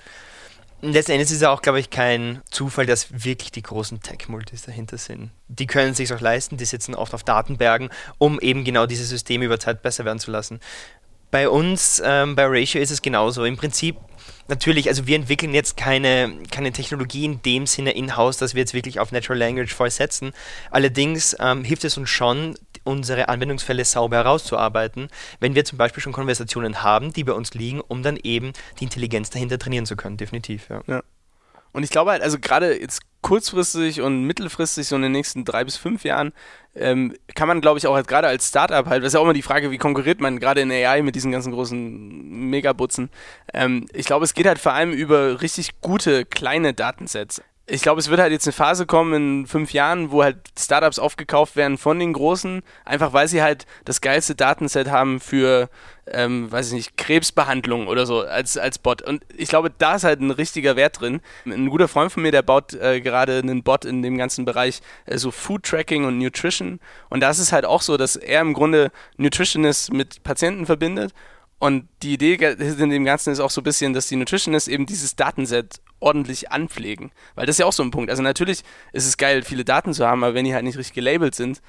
[0.86, 4.98] Letzten Endes ist es auch, glaube ich, kein Zufall, dass wirklich die großen Tech-Multis dahinter
[4.98, 5.32] sind.
[5.48, 9.06] Die können es sich auch leisten, die sitzen oft auf Datenbergen, um eben genau diese
[9.06, 10.60] Systeme über Zeit besser werden zu lassen.
[11.32, 13.46] Bei uns, ähm, bei Ratio ist es genauso.
[13.46, 13.96] Im Prinzip,
[14.50, 18.74] natürlich, also wir entwickeln jetzt keine, keine Technologie in dem Sinne in-house, dass wir jetzt
[18.74, 20.34] wirklich auf Natural Language voll setzen.
[20.70, 25.10] Allerdings ähm, hilft es uns schon, unsere Anwendungsfälle sauber herauszuarbeiten,
[25.40, 28.86] wenn wir zum Beispiel schon Konversationen haben, die bei uns liegen, um dann eben die
[28.86, 30.70] Intelligenz dahinter trainieren zu können, definitiv.
[30.88, 31.04] Ja.
[31.74, 35.64] Und ich glaube halt, also gerade jetzt kurzfristig und mittelfristig, so in den nächsten drei
[35.64, 36.32] bis fünf Jahren,
[36.76, 39.24] ähm, kann man, glaube ich, auch halt gerade als Startup halt, das ist ja auch
[39.24, 43.10] immer die Frage, wie konkurriert man gerade in AI mit diesen ganzen großen Megabutzen.
[43.54, 47.42] Ähm, ich glaube, es geht halt vor allem über richtig gute kleine Datensets.
[47.66, 51.00] Ich glaube, es wird halt jetzt eine Phase kommen in fünf Jahren, wo halt Startups
[51.00, 55.70] aufgekauft werden von den Großen, einfach weil sie halt das geilste Datenset haben für,
[56.06, 59.02] ähm, weiß ich nicht, Krebsbehandlung oder so als, als Bot.
[59.02, 61.22] Und ich glaube, da ist halt ein richtiger Wert drin.
[61.46, 64.82] Ein guter Freund von mir, der baut äh, gerade einen Bot in dem ganzen Bereich
[65.06, 66.82] äh, so Food Tracking und Nutrition.
[67.10, 71.14] Und da ist es halt auch so, dass er im Grunde Nutritionists mit Patienten verbindet.
[71.64, 74.86] Und die Idee in dem Ganzen ist auch so ein bisschen, dass die Nutritionists eben
[74.86, 77.14] dieses Datenset ordentlich anpflegen.
[77.36, 78.10] Weil das ist ja auch so ein Punkt.
[78.10, 80.94] Also natürlich ist es geil, viele Daten zu haben, aber wenn die halt nicht richtig
[80.94, 81.62] gelabelt sind,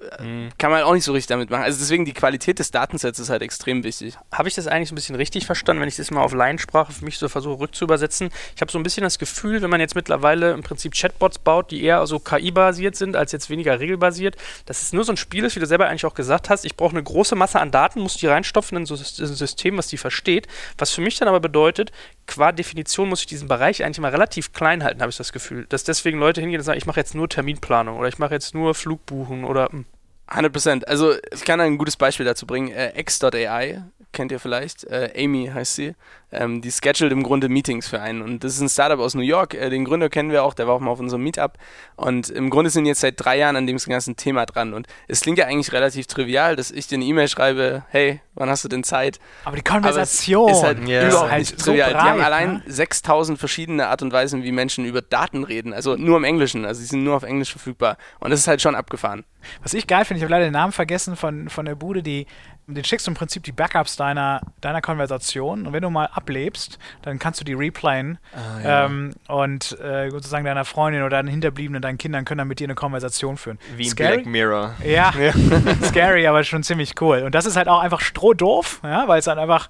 [0.00, 1.62] äh, kann man auch nicht so richtig damit machen.
[1.62, 4.16] Also deswegen die Qualität des Datensets ist halt extrem wichtig.
[4.32, 6.92] Habe ich das eigentlich so ein bisschen richtig verstanden, wenn ich das mal auf Laiensprache
[6.92, 8.30] für mich so versuche rückzuübersetzen?
[8.54, 11.70] Ich habe so ein bisschen das Gefühl, wenn man jetzt mittlerweile im Prinzip Chatbots baut,
[11.70, 14.36] die eher so KI-basiert sind, als jetzt weniger regelbasiert,
[14.66, 16.64] dass es nur so ein Spiel ist, wie du selber eigentlich auch gesagt hast.
[16.64, 19.88] Ich brauche eine große Masse an Daten, muss die reinstopfen in so ein System, was
[19.88, 20.46] die versteht.
[20.76, 21.90] Was für mich dann aber bedeutet,
[22.26, 25.66] qua Definition muss ich diesen Bereich eigentlich mal relativ klein halten, habe ich das Gefühl.
[25.68, 28.54] Dass deswegen Leute hingehen und sagen, ich mache jetzt nur Terminplanung oder ich mache jetzt
[28.54, 29.68] nur Flugbuchen oder.
[29.70, 29.87] hm.
[30.28, 30.88] 100 Prozent.
[30.88, 32.68] Also ich kann ein gutes Beispiel dazu bringen.
[32.68, 34.84] Äh, X.AI kennt ihr vielleicht.
[34.84, 35.94] Äh, Amy heißt sie.
[36.30, 38.20] Ähm, die schedult im Grunde Meetings für einen.
[38.20, 39.54] Und das ist ein Startup aus New York.
[39.54, 40.52] Äh, den Gründer kennen wir auch.
[40.52, 41.54] Der war auch mal auf unserem Meetup.
[41.96, 44.74] Und im Grunde sind jetzt seit drei Jahren an dem ganzen Thema dran.
[44.74, 48.50] Und es klingt ja eigentlich relativ trivial, dass ich dir eine E-Mail schreibe, hey, wann
[48.50, 49.18] hast du denn Zeit?
[49.44, 51.08] Aber die Aber Konversation es ist halt Ja.
[51.08, 51.90] überhaupt halt nicht so trivial.
[51.90, 52.62] die haben breit, allein ne?
[52.66, 55.72] 6000 verschiedene Art und Weisen, wie Menschen über Daten reden.
[55.72, 56.66] Also nur im Englischen.
[56.66, 57.96] Also sie sind nur auf Englisch verfügbar.
[58.20, 59.24] Und das ist halt schon abgefahren.
[59.62, 62.26] Was ich geil finde, ich habe leider den Namen vergessen von, von der Bude, die
[62.74, 66.78] den schickst du im Prinzip die Backups deiner, deiner Konversation und wenn du mal ablebst,
[67.02, 71.80] dann kannst du die replayen Ah, ähm, und äh, sozusagen deiner Freundin oder deinen Hinterbliebenen,
[71.80, 73.58] deinen Kindern können dann mit dir eine Konversation führen.
[73.76, 73.94] Wie in?
[73.96, 74.74] Black Mirror.
[74.84, 75.12] Ja,
[75.84, 77.22] scary, aber schon ziemlich cool.
[77.22, 79.68] Und das ist halt auch einfach strohdoof, ja, weil es dann einfach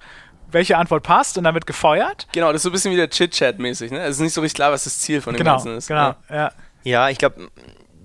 [0.51, 2.27] welche Antwort passt und dann wird gefeuert.
[2.31, 3.99] Genau, das ist so ein bisschen wie der Chit-Chat-mäßig, ne?
[4.01, 5.87] Es ist nicht so richtig klar, was das Ziel von dem Genau, Ganzen ist.
[5.87, 6.51] genau, ja.
[6.83, 7.49] Ja, ich glaube,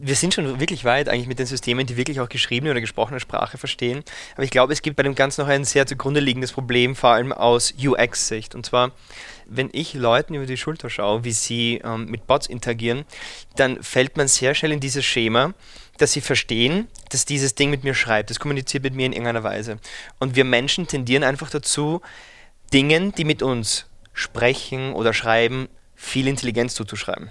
[0.01, 3.21] wir sind schon wirklich weit eigentlich mit den Systemen, die wirklich auch geschriebene oder gesprochene
[3.21, 4.03] Sprache verstehen.
[4.35, 7.11] Aber ich glaube, es gibt bei dem Ganzen noch ein sehr zugrunde liegendes Problem, vor
[7.11, 8.55] allem aus UX-Sicht.
[8.55, 8.93] Und zwar,
[9.47, 13.05] wenn ich Leuten über die Schulter schaue, wie sie ähm, mit Bots interagieren,
[13.57, 15.55] dann fällt man sehr schnell in dieses Schema,
[15.99, 18.31] dass sie verstehen, dass dieses Ding mit mir schreibt.
[18.31, 19.79] Das kommuniziert mit mir in irgendeiner Weise.
[20.19, 22.01] Und wir Menschen tendieren einfach dazu,
[22.73, 27.31] Dingen, die mit uns sprechen oder schreiben, viel Intelligenz zuzuschreiben.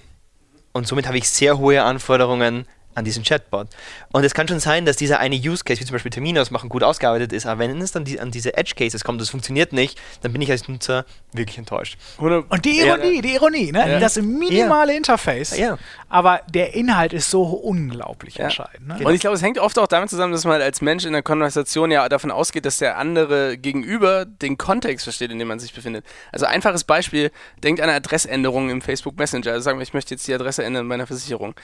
[0.74, 2.66] Und somit habe ich sehr hohe Anforderungen
[2.96, 3.68] an diesen Chatbot.
[4.12, 6.70] Und es kann schon sein, dass dieser eine Use Case, wie zum Beispiel Termine ausmachen,
[6.70, 9.74] gut ausgearbeitet ist, aber wenn es dann die, an diese Edge Cases kommt, das funktioniert
[9.74, 11.98] nicht, dann bin ich als Nutzer wirklich enttäuscht.
[12.20, 13.92] Hundert- Und die Ja, Ironie, die Ironie, ne?
[13.94, 14.00] Ja.
[14.00, 15.78] das minimale Interface, Ja.
[16.10, 18.46] aber der Inhalt ist so unglaublich Ja.
[18.46, 18.88] entscheidend.
[18.88, 19.06] Ne?
[19.06, 21.24] Und ich glaube, es hängt oft auch damit zusammen, dass man als Mensch in der
[21.24, 25.74] Konversation ja davon ausgeht, dass der andere gegenüber den Kontext versteht, in dem man sich
[25.74, 26.06] befindet.
[26.32, 27.32] Also einfaches Beispiel,
[27.64, 29.52] denkt an eine Adressänderung im Facebook Messenger.
[29.52, 31.56] Also sagen wir, ich möchte jetzt die Adresse ändern meiner Versicherung.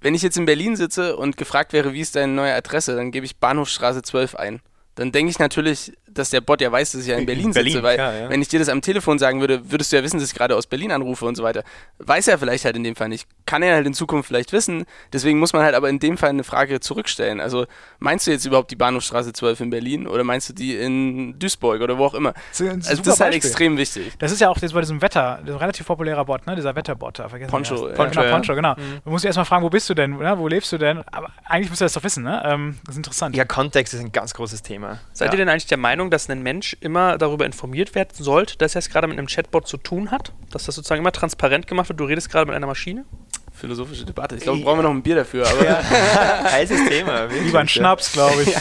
[0.00, 3.10] Wenn ich jetzt in Berlin sitze und gefragt wäre, wie ist deine neue Adresse, dann
[3.10, 4.60] gebe ich Bahnhofstraße 12 ein.
[4.94, 7.72] Dann denke ich natürlich, dass der Bot ja weiß, dass ich ja in Berlin, Berlin,
[7.72, 8.28] sitze, weil klar, ja.
[8.30, 10.56] wenn ich dir das am Telefon sagen würde, würdest du ja wissen, dass ich gerade
[10.56, 11.62] aus Berlin anrufe und so weiter.
[11.98, 13.26] Weiß er vielleicht halt in dem Fall nicht.
[13.46, 14.84] Kann er halt in Zukunft vielleicht wissen.
[15.12, 17.40] Deswegen muss man halt aber in dem Fall eine Frage zurückstellen.
[17.40, 17.66] Also
[17.98, 21.80] meinst du jetzt überhaupt die Bahnhofstraße 12 in Berlin oder meinst du die in Duisburg
[21.80, 22.34] oder wo auch immer?
[22.50, 23.36] Das Also das ist halt Beispiel.
[23.36, 24.14] extrem wichtig.
[24.18, 26.56] Das ist ja auch jetzt bei diesem Wetter, das ist ein relativ populärer Bot, ne?
[26.56, 27.94] dieser Wetterbot da, vergessen Poncho, wir ja.
[27.94, 28.32] Poncho, genau, ja.
[28.32, 28.74] Poncho, genau.
[28.74, 30.38] Du musst dich erstmal fragen, wo bist du denn, ne?
[30.38, 31.02] wo lebst du denn?
[31.12, 32.42] Aber eigentlich musst du das doch wissen, ne?
[32.44, 33.36] Ähm, das ist interessant.
[33.36, 35.00] Ja, Kontext ist ein ganz großes Thema.
[35.12, 35.34] Seid ja.
[35.34, 38.80] ihr denn eigentlich der Meinung, dass ein Mensch immer darüber informiert werden sollte, dass er
[38.80, 40.32] es gerade mit einem Chatbot zu tun hat?
[40.50, 42.00] Dass das sozusagen immer transparent gemacht wird?
[42.00, 43.04] Du redest gerade mit einer Maschine?
[43.52, 44.36] Philosophische Debatte.
[44.36, 45.46] Ich glaube, brauchen wir noch ein Bier dafür.
[45.48, 45.82] Aber
[46.52, 47.24] Heißes Thema.
[47.44, 47.70] Lieber ein ja.
[47.70, 48.54] Schnaps, glaube ich.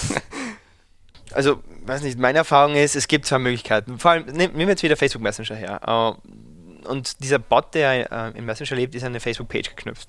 [1.34, 4.00] Also, weiß nicht, meine Erfahrung ist, es gibt zwei Möglichkeiten.
[4.00, 5.82] Vor allem, nehmen wir jetzt wieder Facebook Messenger her.
[5.86, 10.08] Äh, Und dieser Bot, der äh, im Messenger lebt, ist an eine Facebook-Page geknüpft.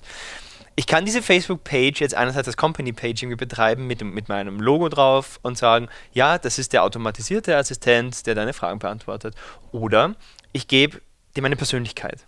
[0.79, 5.39] Ich kann diese Facebook-Page jetzt einerseits als Company-Page irgendwie betreiben mit, mit meinem Logo drauf
[5.41, 9.33] und sagen, ja, das ist der automatisierte Assistent, der deine Fragen beantwortet.
[9.71, 10.13] Oder
[10.53, 11.01] ich gebe
[11.35, 12.27] dir meine Persönlichkeit.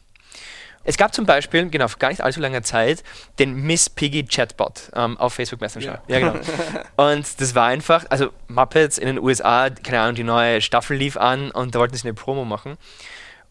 [0.84, 3.04] Es gab zum Beispiel, genau, vor gar nicht allzu langer Zeit,
[3.38, 6.02] den Miss Piggy Chatbot ähm, auf Facebook Messenger.
[6.08, 6.20] Ja.
[6.20, 6.34] genau.
[6.96, 11.18] Und das war einfach, also Muppets in den USA, keine Ahnung, die neue Staffel lief
[11.18, 12.78] an und da wollten sie eine Promo machen.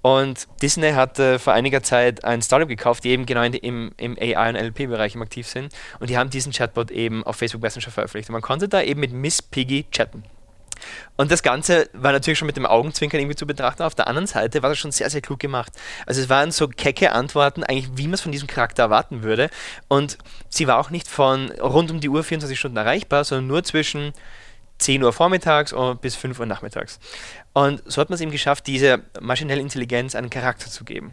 [0.01, 4.49] Und Disney hatte vor einiger Zeit ein Startup gekauft, die eben genau im, im AI-
[4.51, 5.75] und NLP-Bereich im aktiv sind.
[5.99, 8.29] Und die haben diesen Chatbot eben auf Facebook Messenger veröffentlicht.
[8.29, 10.23] Und man konnte da eben mit Miss Piggy chatten.
[11.17, 13.83] Und das Ganze war natürlich schon mit dem Augenzwinkern irgendwie zu betrachten.
[13.83, 15.73] Auf der anderen Seite war das schon sehr, sehr klug gemacht.
[16.07, 19.51] Also es waren so kecke Antworten, eigentlich wie man es von diesem Charakter erwarten würde.
[19.89, 20.19] Und
[20.49, 24.13] sie war auch nicht von rund um die Uhr 24 Stunden erreichbar, sondern nur zwischen
[24.79, 26.99] 10 Uhr vormittags bis 5 Uhr nachmittags.
[27.53, 31.13] Und so hat man es eben geschafft, dieser maschinellen Intelligenz einen Charakter zu geben.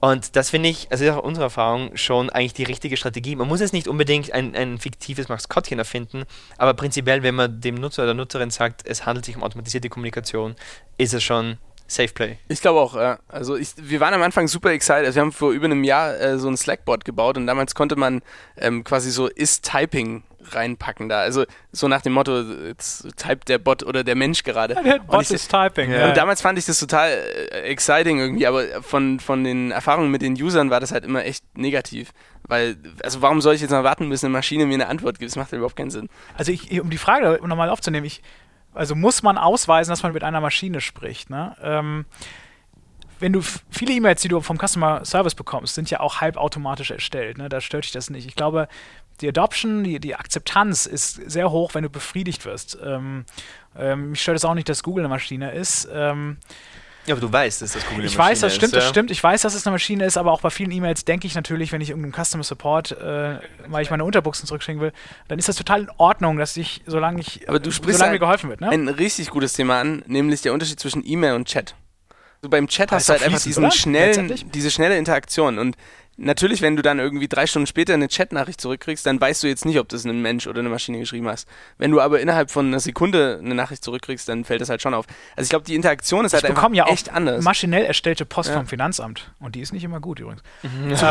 [0.00, 3.36] Und das finde ich, also ist auch unsere Erfahrung, schon eigentlich die richtige Strategie.
[3.36, 6.24] Man muss jetzt nicht unbedingt ein, ein fiktives Maskottchen erfinden,
[6.58, 10.56] aber prinzipiell, wenn man dem Nutzer oder Nutzerin sagt, es handelt sich um automatisierte Kommunikation,
[10.98, 11.56] ist es schon
[11.86, 12.38] Safe Play.
[12.48, 13.18] Ich glaube auch, ja.
[13.28, 15.06] Also ich, wir waren am Anfang super excited.
[15.06, 17.96] Also wir haben vor über einem Jahr äh, so ein Slack-Bot gebaut und damals konnte
[17.96, 18.22] man
[18.56, 20.22] ähm, quasi so Is-Typing
[20.52, 21.20] reinpacken da.
[21.20, 24.74] Also so nach dem Motto, jetzt typt der Bot oder der Mensch gerade.
[24.84, 25.92] Der Und Bot ich- ist Typing.
[25.92, 26.12] Und Ja.
[26.12, 30.34] damals fand ich das total äh, exciting irgendwie, aber von, von den Erfahrungen mit den
[30.34, 32.12] Usern war das halt immer echt negativ.
[32.46, 35.30] Weil, also warum soll ich jetzt mal warten, bis eine Maschine mir eine Antwort gibt?
[35.30, 36.08] Das macht ja überhaupt keinen Sinn.
[36.36, 38.22] Also ich, um die Frage nochmal aufzunehmen, ich,
[38.74, 41.30] also muss man ausweisen, dass man mit einer Maschine spricht.
[41.30, 41.56] Ne?
[41.62, 42.04] Ähm,
[43.20, 47.38] wenn du viele E-Mails, die du vom Customer Service bekommst, sind ja auch halbautomatisch erstellt.
[47.38, 47.48] Ne?
[47.48, 48.26] Da stört dich das nicht.
[48.26, 48.68] Ich glaube,
[49.20, 52.78] die Adoption, die, die Akzeptanz ist sehr hoch, wenn du befriedigt wirst.
[52.84, 53.24] Ähm,
[53.76, 55.88] ähm, mich stört es auch nicht, dass Google eine Maschine ist.
[55.92, 56.38] Ähm,
[57.06, 58.90] Ja, aber du weißt, dass das Google ich weiß, das ist, stimmt, das ja.
[58.90, 59.10] stimmt.
[59.10, 61.70] Ich weiß, dass es eine Maschine ist, aber auch bei vielen E-Mails denke ich natürlich,
[61.70, 63.38] wenn ich irgendeinem Customer Support, äh,
[63.68, 64.92] weil ich meine Unterbuchsen zurückschicken will,
[65.28, 68.20] dann ist das total in Ordnung, dass ich, solange ich, Aber du sprichst solange mir
[68.20, 68.70] geholfen wird, ne?
[68.70, 71.74] Ein richtig gutes Thema an, nämlich der Unterschied zwischen E-Mail und Chat.
[72.44, 73.72] So beim Chat hast du halt einfach diesen oder?
[73.72, 75.58] schnellen, diese schnelle Interaktion.
[75.58, 75.76] Und
[76.18, 79.64] natürlich, wenn du dann irgendwie drei Stunden später eine Chatnachricht zurückkriegst, dann weißt du jetzt
[79.64, 81.48] nicht, ob das ein Mensch oder eine Maschine geschrieben hast.
[81.78, 84.92] Wenn du aber innerhalb von einer Sekunde eine Nachricht zurückkriegst, dann fällt das halt schon
[84.92, 85.06] auf.
[85.36, 87.42] Also ich glaube, die Interaktion ist ich halt einfach bekomme ja auch echt anders.
[87.42, 88.56] maschinell erstellte Post Ja.
[88.56, 89.32] vom Finanzamt.
[89.40, 90.42] Und die ist nicht immer gut übrigens.
[91.00, 91.08] Vom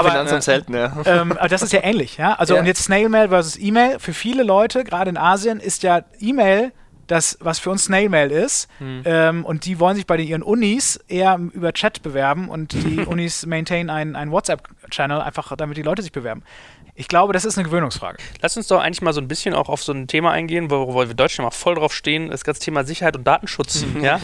[0.00, 0.94] aber- Finanzamt selten, ja.
[1.06, 2.34] ähm, aber das ist ja ähnlich, ja.
[2.34, 2.60] Also Ja.
[2.60, 3.98] und jetzt Snail Mail versus E-Mail.
[4.00, 6.72] Für viele Leute, gerade in Asien, ist ja E-Mail
[7.06, 8.68] das, was für uns Snailmail ist.
[8.78, 9.02] Hm.
[9.04, 13.00] Ähm, und die wollen sich bei den, ihren Unis eher über Chat bewerben und die
[13.06, 16.42] Unis maintain einen, einen WhatsApp-Channel, einfach damit die Leute sich bewerben.
[16.96, 18.18] Ich glaube, das ist eine Gewöhnungsfrage.
[18.40, 20.94] Lass uns doch eigentlich mal so ein bisschen auch auf so ein Thema eingehen, wo,
[20.94, 23.84] wo wir Deutschland mal voll drauf stehen, das ganze Thema Sicherheit und Datenschutz.
[24.00, 24.20] ja?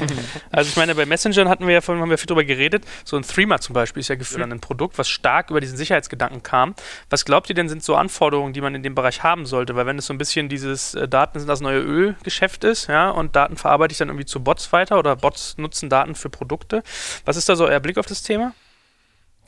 [0.52, 2.84] Also ich meine, bei Messengern hatten wir ja vorhin haben wir viel drüber geredet.
[3.04, 6.42] So ein Threema zum Beispiel ist ja gefühlt ein Produkt, was stark über diesen Sicherheitsgedanken
[6.44, 6.74] kam.
[7.08, 9.74] Was glaubt ihr denn, sind so Anforderungen, die man in dem Bereich haben sollte?
[9.74, 13.10] Weil wenn es so ein bisschen dieses äh, Daten sind das neue Ölgeschäft ist, ja,
[13.10, 16.82] und Daten verarbeite ich dann irgendwie zu Bots weiter oder Bots nutzen Daten für Produkte.
[17.24, 18.54] Was ist da so euer Blick auf das Thema?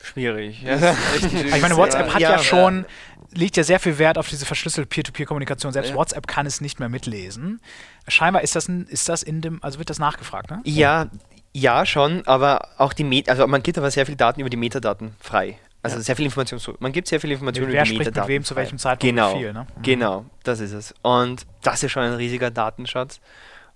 [0.03, 0.63] Schwierig.
[0.67, 0.95] Ein
[1.47, 2.85] Ich meine, WhatsApp hat ja, Ja, schon,
[3.31, 5.71] legt ja sehr viel Wert auf diese verschlüsselte Peer-to-Peer-Kommunikation.
[5.71, 5.95] Selbst Ja.
[5.95, 7.61] WhatsApp kann es nicht mehr mitlesen.
[8.07, 10.59] Scheinbar ist das, ein, ist das in dem, also wird das nachgefragt, ne?
[10.65, 11.07] Ja,
[11.53, 14.57] ja schon, aber auch die Met also man gibt aber sehr viele Daten über die
[14.57, 15.57] Metadaten frei.
[15.83, 16.75] Also sehr viel Information so.
[16.79, 18.29] Man gibt sehr viel Information Wer über die spricht mit Metadaten.
[18.29, 19.33] wem zu welchem Zeitpunkt Genau.
[19.35, 19.67] wie viel, ne?
[19.77, 19.81] Mhm.
[19.83, 20.93] Genau, das ist es.
[21.01, 23.19] Und das ist schon ein riesiger Datenschatz.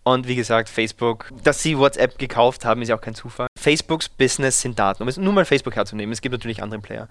[0.07, 3.47] Und wie gesagt, Facebook, dass sie WhatsApp gekauft haben, ist ja auch kein Zufall.
[3.59, 6.13] Facebooks Business sind Daten, um es nur mal Facebook herzunehmen.
[6.13, 7.09] Es gibt natürlich andere Player.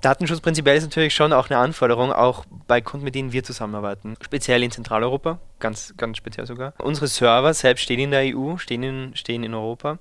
[0.00, 4.14] Datenschutz prinzipiell ist natürlich schon auch eine Anforderung, auch bei Kunden, mit denen wir zusammenarbeiten.
[4.20, 6.72] Speziell in Zentraleuropa, ganz, ganz speziell sogar.
[6.78, 9.98] Unsere Server selbst stehen in der EU, stehen in, stehen in Europa.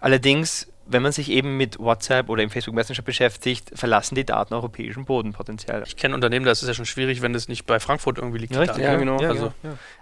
[0.00, 4.54] Allerdings, wenn man sich eben mit WhatsApp oder im Facebook Messenger beschäftigt, verlassen die Daten
[4.54, 5.82] europäischen Boden potenziell.
[5.86, 8.38] Ich kenne Unternehmen, da ist es ja schon schwierig, wenn das nicht bei Frankfurt irgendwie
[8.38, 8.54] liegt.
[8.54, 8.98] Daten, Ja, ne?
[8.98, 9.16] genau.
[9.18, 9.52] Also,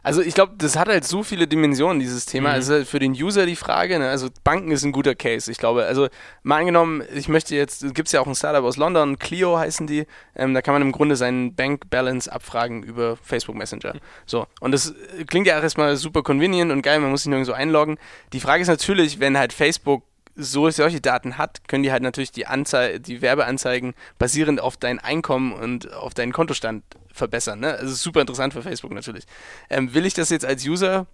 [0.03, 2.51] Also ich glaube, das hat halt so viele Dimensionen, dieses Thema.
[2.51, 2.55] Mhm.
[2.55, 4.09] Also für den User die Frage, ne?
[4.09, 5.85] also Banken ist ein guter Case, ich glaube.
[5.85, 6.09] Also
[6.43, 9.87] mal angenommen, ich möchte jetzt, gibt es ja auch ein Startup aus London, Clio heißen
[9.87, 13.95] die, ähm, da kann man im Grunde seinen Bank Balance abfragen über Facebook Messenger.
[14.27, 17.31] So, und das äh, klingt ja auch erstmal super convenient und geil, man muss sich
[17.31, 17.99] nirgendwo einloggen.
[18.33, 20.05] Die Frage ist natürlich, wenn halt Facebook
[20.39, 25.01] so solche Daten hat, können die halt natürlich die, Anzei die Werbeanzeigen basierend auf dein
[25.01, 27.59] Einkommen und auf deinen Kontostand verbessern.
[27.59, 27.75] Ne?
[27.75, 29.25] Also super interessant für Facebook natürlich.
[29.69, 31.07] Ähm, will ich das jetzt als User?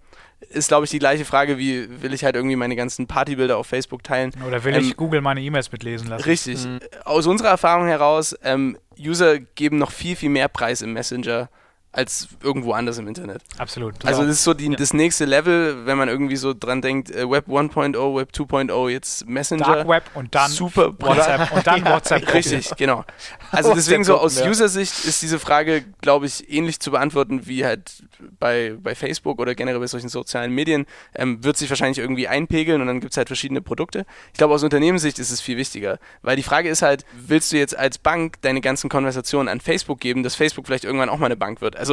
[0.49, 3.67] Ist, glaube ich, die gleiche Frage, wie will ich halt irgendwie meine ganzen Partybilder auf
[3.67, 4.31] Facebook teilen?
[4.47, 6.23] Oder will Ähm, ich Google meine E-Mails mitlesen lassen?
[6.23, 6.67] Richtig.
[7.03, 11.49] Aus unserer Erfahrung heraus, ähm, User geben noch viel, viel mehr Preis im Messenger
[11.95, 13.41] als irgendwo anders im Internet.
[13.57, 14.05] Absolut.
[14.05, 17.29] Also das ist so die, das nächste Level, wenn man irgendwie so dran denkt, äh,
[17.29, 19.65] Web 1.0, Web 2.0, jetzt Messenger.
[19.65, 22.33] Dark Web und dann Super WhatsApp und dann WhatsApp.
[22.33, 23.05] Richtig, genau.
[23.51, 24.47] Also deswegen so aus ja.
[24.47, 28.03] User-Sicht ist diese Frage, glaube ich, ähnlich zu beantworten wie halt
[28.39, 30.85] bei, bei Facebook oder generell bei solchen sozialen Medien.
[31.13, 34.05] Ähm, wird sich wahrscheinlich irgendwie einpegeln und dann gibt es halt verschiedene Produkte.
[34.33, 37.57] Ich glaube, aus Unternehmenssicht ist es viel wichtiger, weil die Frage ist halt, willst du
[37.57, 41.27] jetzt als Bank deine ganzen Konversationen an Facebook geben, dass Facebook vielleicht irgendwann auch mal
[41.27, 41.77] eine Bank wird?
[41.77, 41.84] Also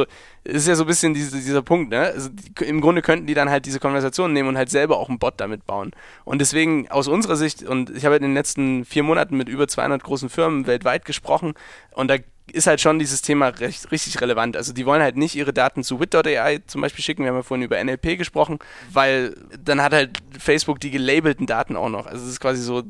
[0.43, 1.99] es ist ja so ein bisschen diese, dieser Punkt, ne?
[1.99, 5.09] Also die, Im Grunde könnten die dann halt diese Konversationen nehmen und halt selber auch
[5.09, 5.91] einen Bot damit bauen.
[6.25, 9.67] Und deswegen aus unserer Sicht, und ich habe in den letzten vier Monaten mit über
[9.67, 11.53] 200 großen Firmen weltweit gesprochen
[11.91, 12.17] und da
[12.51, 14.57] ist halt schon dieses Thema recht, richtig relevant.
[14.57, 17.23] Also die wollen halt nicht ihre Daten zu wit.ai zum Beispiel schicken.
[17.23, 18.59] Wir haben ja vorhin über NLP gesprochen,
[18.91, 22.05] weil dann hat halt Facebook die gelabelten Daten auch noch.
[22.05, 22.83] Also das ist quasi so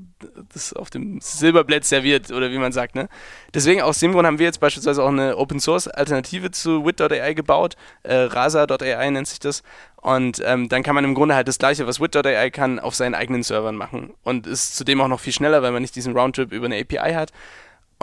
[0.53, 2.95] das auf dem Silberblät serviert oder wie man sagt.
[2.95, 3.09] Ne?
[3.53, 7.33] Deswegen aus dem Grund haben wir jetzt beispielsweise auch eine Open Source Alternative zu wit.ai
[7.33, 7.75] gebaut.
[8.03, 9.61] Äh, Rasa.ai nennt sich das.
[9.97, 13.15] Und ähm, dann kann man im Grunde halt das gleiche, was wit.ai kann, auf seinen
[13.15, 14.13] eigenen Servern machen.
[14.23, 17.13] Und ist zudem auch noch viel schneller, weil man nicht diesen Roundtrip über eine API
[17.13, 17.31] hat.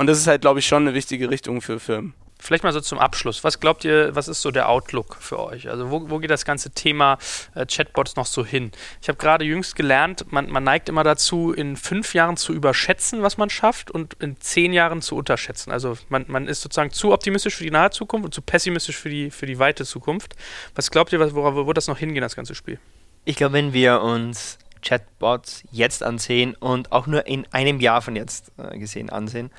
[0.00, 2.14] Und das ist halt, glaube ich, schon eine wichtige Richtung für Firmen.
[2.38, 3.44] Vielleicht mal so zum Abschluss.
[3.44, 5.68] Was glaubt ihr, was ist so der Outlook für euch?
[5.68, 7.18] Also wo, wo geht das ganze Thema
[7.54, 8.70] äh, Chatbots noch so hin?
[9.02, 13.20] Ich habe gerade jüngst gelernt, man, man neigt immer dazu, in fünf Jahren zu überschätzen,
[13.20, 15.70] was man schafft und in zehn Jahren zu unterschätzen.
[15.70, 19.10] Also man, man ist sozusagen zu optimistisch für die nahe Zukunft und zu pessimistisch für
[19.10, 20.34] die, für die weite Zukunft.
[20.74, 22.78] Was glaubt ihr, worauf wo wird das noch hingehen, das ganze Spiel?
[23.26, 28.16] Ich glaube, wenn wir uns Chatbots jetzt ansehen und auch nur in einem Jahr von
[28.16, 29.50] jetzt äh, gesehen ansehen,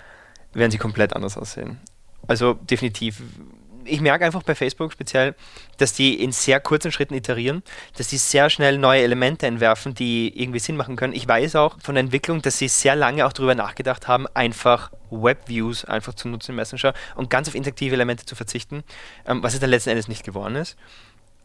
[0.53, 1.79] werden sie komplett anders aussehen.
[2.27, 3.21] Also definitiv.
[3.83, 5.33] Ich merke einfach bei Facebook speziell,
[5.77, 7.63] dass die in sehr kurzen Schritten iterieren,
[7.97, 11.13] dass die sehr schnell neue Elemente entwerfen, die irgendwie Sinn machen können.
[11.13, 14.91] Ich weiß auch von der Entwicklung, dass sie sehr lange auch darüber nachgedacht haben, einfach
[15.09, 18.83] Webviews einfach zu nutzen im Messenger und ganz auf interaktive Elemente zu verzichten,
[19.25, 20.77] ähm, was es dann letzten Endes nicht geworden ist.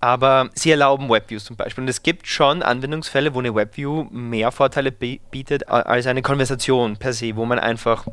[0.01, 1.83] Aber sie erlauben Webviews zum Beispiel.
[1.83, 6.99] Und es gibt schon Anwendungsfälle, wo eine Webview mehr Vorteile bi- bietet als eine Konversation
[6.99, 8.07] per se, wo man einfach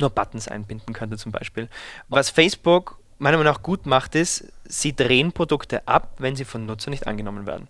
[0.00, 1.68] nur Buttons einbinden könnte zum Beispiel.
[2.08, 6.66] Was Facebook meiner Meinung nach gut macht, ist, sie drehen Produkte ab, wenn sie von
[6.66, 7.68] Nutzern nicht angenommen werden.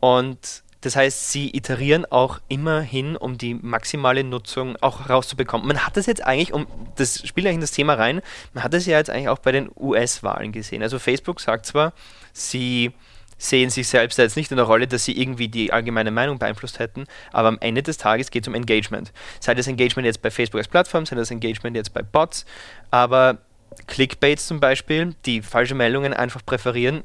[0.00, 5.66] Und das heißt, sie iterieren auch immer hin, um die maximale Nutzung auch rauszubekommen.
[5.66, 8.22] Man hat das jetzt eigentlich, um das spielt eigentlich in das Thema rein,
[8.54, 10.82] man hat das ja jetzt eigentlich auch bei den US-Wahlen gesehen.
[10.82, 11.92] Also Facebook sagt zwar,
[12.32, 12.92] sie
[13.40, 16.78] sehen sich selbst jetzt nicht in der Rolle, dass sie irgendwie die allgemeine Meinung beeinflusst
[16.78, 19.12] hätten, aber am Ende des Tages geht es um Engagement.
[19.40, 22.44] Sei das Engagement jetzt bei Facebook als Plattform, sei das Engagement jetzt bei Bots,
[22.90, 23.38] aber
[23.86, 27.02] Clickbaits zum Beispiel, die falsche Meldungen einfach präferieren,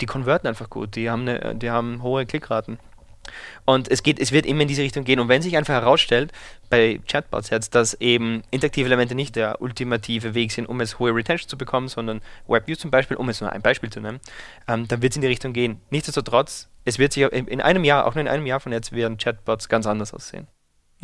[0.00, 2.78] die konverten einfach gut, die haben, eine, die haben hohe Klickraten.
[3.64, 5.20] Und es geht, es wird immer in diese Richtung gehen.
[5.20, 6.32] Und wenn sich einfach herausstellt,
[6.68, 11.14] bei Chatbots jetzt, dass eben interaktive Elemente nicht der ultimative Weg sind, um es hohe
[11.14, 14.20] Retention zu bekommen, sondern WebView zum Beispiel, um es nur ein Beispiel zu nennen,
[14.68, 15.80] ähm, dann wird es in die Richtung gehen.
[15.90, 19.16] Nichtsdestotrotz, es wird sich in einem Jahr, auch nur in einem Jahr von jetzt, werden
[19.16, 20.46] Chatbots ganz anders aussehen.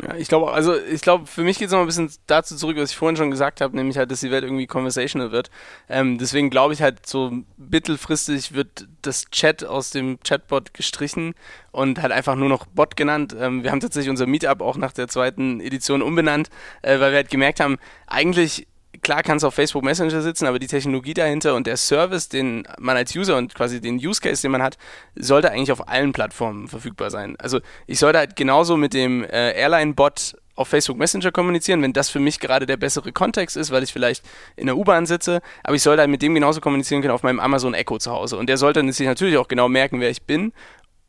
[0.03, 2.77] Ja, ich glaube, also ich glaube, für mich geht es noch ein bisschen dazu zurück,
[2.77, 5.51] was ich vorhin schon gesagt habe, nämlich halt, dass die Welt irgendwie conversational wird.
[5.89, 11.35] Ähm, deswegen glaube ich halt, so mittelfristig wird das Chat aus dem Chatbot gestrichen
[11.71, 13.35] und halt einfach nur noch Bot genannt.
[13.39, 16.49] Ähm, wir haben tatsächlich unser Meetup auch nach der zweiten Edition umbenannt,
[16.81, 17.77] äh, weil wir halt gemerkt haben,
[18.07, 18.67] eigentlich
[19.01, 22.67] klar kann es auf Facebook Messenger sitzen, aber die Technologie dahinter und der Service, den
[22.79, 24.77] man als User und quasi den Use Case, den man hat,
[25.15, 27.35] sollte eigentlich auf allen Plattformen verfügbar sein.
[27.39, 32.09] Also ich sollte halt genauso mit dem äh, Airline-Bot auf Facebook Messenger kommunizieren, wenn das
[32.09, 34.23] für mich gerade der bessere Kontext ist, weil ich vielleicht
[34.57, 37.39] in der U-Bahn sitze, aber ich sollte halt mit dem genauso kommunizieren können auf meinem
[37.39, 38.37] Amazon Echo zu Hause.
[38.37, 40.51] Und der sollte sich natürlich auch genau merken, wer ich bin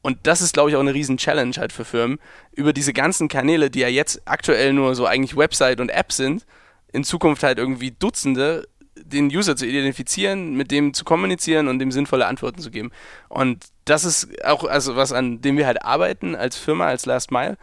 [0.03, 2.19] und das ist, glaube ich, auch eine riesen Challenge halt für Firmen,
[2.53, 6.45] über diese ganzen Kanäle, die ja jetzt aktuell nur so eigentlich Website und App sind,
[6.93, 11.91] in Zukunft halt irgendwie Dutzende den User zu identifizieren, mit dem zu kommunizieren und dem
[11.91, 12.91] sinnvolle Antworten zu geben.
[13.29, 17.31] Und das ist auch also was, an dem wir halt arbeiten als Firma, als Last
[17.31, 17.57] Mile.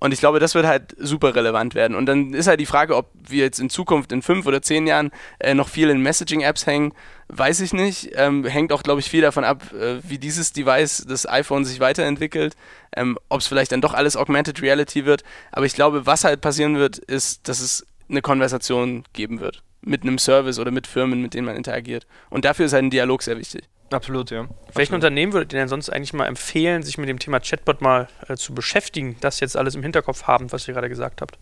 [0.00, 1.96] Und ich glaube, das wird halt super relevant werden.
[1.96, 4.86] Und dann ist halt die Frage, ob wir jetzt in Zukunft in fünf oder zehn
[4.86, 5.10] Jahren
[5.40, 6.92] äh, noch viel in Messaging-Apps hängen,
[7.26, 8.10] weiß ich nicht.
[8.14, 11.80] Ähm, hängt auch, glaube ich, viel davon ab, äh, wie dieses Device, das iPhone, sich
[11.80, 12.54] weiterentwickelt.
[12.96, 15.24] Ähm, ob es vielleicht dann doch alles Augmented Reality wird.
[15.50, 19.62] Aber ich glaube, was halt passieren wird, ist, dass es eine Konversation geben wird.
[19.80, 22.06] Mit einem Service oder mit Firmen, mit denen man interagiert.
[22.30, 23.62] Und dafür ist halt ein Dialog sehr wichtig.
[23.90, 24.46] Absolut, ja.
[24.74, 28.08] Welchen Unternehmen würdet ihr denn sonst eigentlich mal empfehlen, sich mit dem Thema Chatbot mal
[28.28, 31.38] äh, zu beschäftigen, das jetzt alles im Hinterkopf haben, was ihr gerade gesagt habt?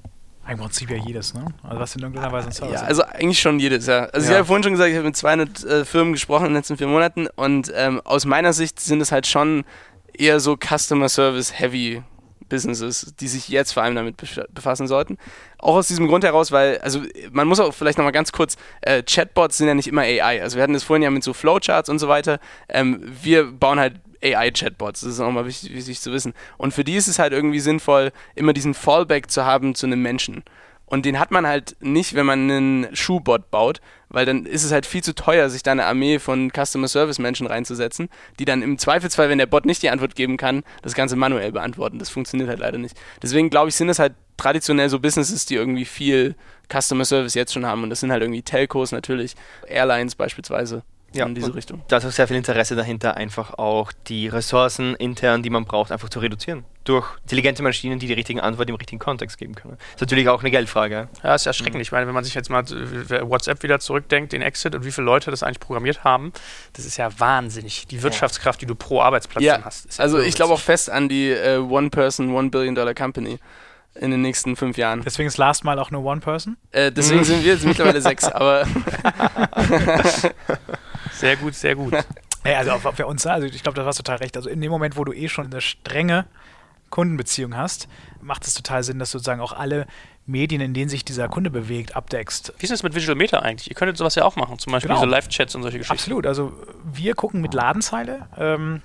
[0.49, 1.45] Im Prinzip ja jedes, ne?
[1.65, 4.05] Also was in irgendeiner Weise ein Service Ja, also eigentlich schon jedes, ja.
[4.05, 4.33] Also Ja.
[4.33, 6.77] ich habe vorhin schon gesagt, ich habe mit 200 äh, Firmen gesprochen in den letzten
[6.77, 9.65] vier Monaten und ähm, aus meiner Sicht sind es halt schon
[10.13, 12.05] eher so Customer Service Heavy
[12.49, 14.17] Businesses, die sich jetzt vor allem damit
[14.53, 15.19] befassen sollten.
[15.59, 19.03] Auch aus diesem Grund heraus, weil, also man muss auch vielleicht nochmal ganz kurz, äh,
[19.03, 20.43] Chatbots sind ja nicht immer AI.
[20.43, 22.39] Also wir hatten das vorhin ja mit so Flowcharts und so weiter.
[22.69, 26.35] Ähm, wir bauen halt AI-Chatbots, das ist auch mal wichtig, wichtig zu wissen.
[26.57, 30.03] Und für die ist es halt irgendwie sinnvoll, immer diesen Fallback zu haben zu einem
[30.03, 30.43] Menschen.
[30.87, 34.71] Und den hat man halt nicht, wenn man einen Schuhbot baut, weil dann ist es
[34.71, 38.09] halt viel zu teuer, sich da eine Armee von Customer Service Menschen reinzusetzen,
[38.39, 41.51] die dann im Zweifelsfall, wenn der Bot nicht die Antwort geben kann, das Ganze manuell
[41.51, 41.99] beantworten.
[41.99, 42.97] Das funktioniert halt leider nicht.
[43.21, 46.37] Deswegen glaube ich, sind es halt traditionell so Businesses, die irgendwie viel
[46.73, 47.83] Customer Service jetzt schon haben.
[47.83, 49.35] Und das sind halt irgendwie Telcos natürlich,
[49.67, 50.83] Airlines beispielsweise.
[51.13, 51.83] Ja, in diese Richtung.
[51.89, 55.93] Da ist auch sehr viel Interesse dahinter, einfach auch die Ressourcen intern, die man braucht,
[55.93, 56.65] einfach zu reduzieren.
[56.85, 59.77] Durch intelligente Maschinen, die die richtigen Antworten im richtigen Kontext geben können.
[59.95, 61.09] ist natürlich auch eine Geldfrage.
[61.23, 61.81] Ja, ist erschreckend.
[61.81, 65.07] Ich meine, wenn man sich jetzt mal WhatsApp wieder zurückdenkt, den Exit und wie viele
[65.07, 66.33] Leute das eigentlich programmiert haben,
[66.75, 67.87] das ist ja wahnsinnig.
[67.87, 69.87] Die Wirtschaftskraft, die du pro Arbeitsplatz Ja, dann hast.
[69.87, 73.39] ist ja also ich glaube auch fest an die äh, One-Person, One-Billion-Dollar-Company
[73.95, 75.03] in den nächsten fünf Jahren.
[75.03, 76.57] Deswegen ist Last Mile auch nur One Person.
[76.71, 78.67] Äh, deswegen sind wir jetzt mittlerweile sechs, aber
[81.19, 81.95] Sehr gut, sehr gut.
[82.45, 84.37] Ja, also auch für uns, also ich glaube, da hast du total recht.
[84.37, 86.27] Also in dem Moment, wo du eh schon eine strenge
[86.91, 87.89] Kundenbeziehung hast,
[88.21, 89.89] macht es total Sinn, dass du sozusagen auch alle
[90.27, 92.53] Medien, in denen sich dieser Kunde bewegt, abdeckst.
[92.59, 93.69] Wie ist das mit Visual Meta eigentlich?
[93.69, 95.01] Ihr könntet sowas ja auch machen, zum Beispiel Genau.
[95.01, 95.95] so Live-Chats und solche Geschichten.
[95.95, 96.25] Absolut.
[96.25, 96.53] Also
[96.85, 98.83] wir gucken mit Ladenzeile, ähm,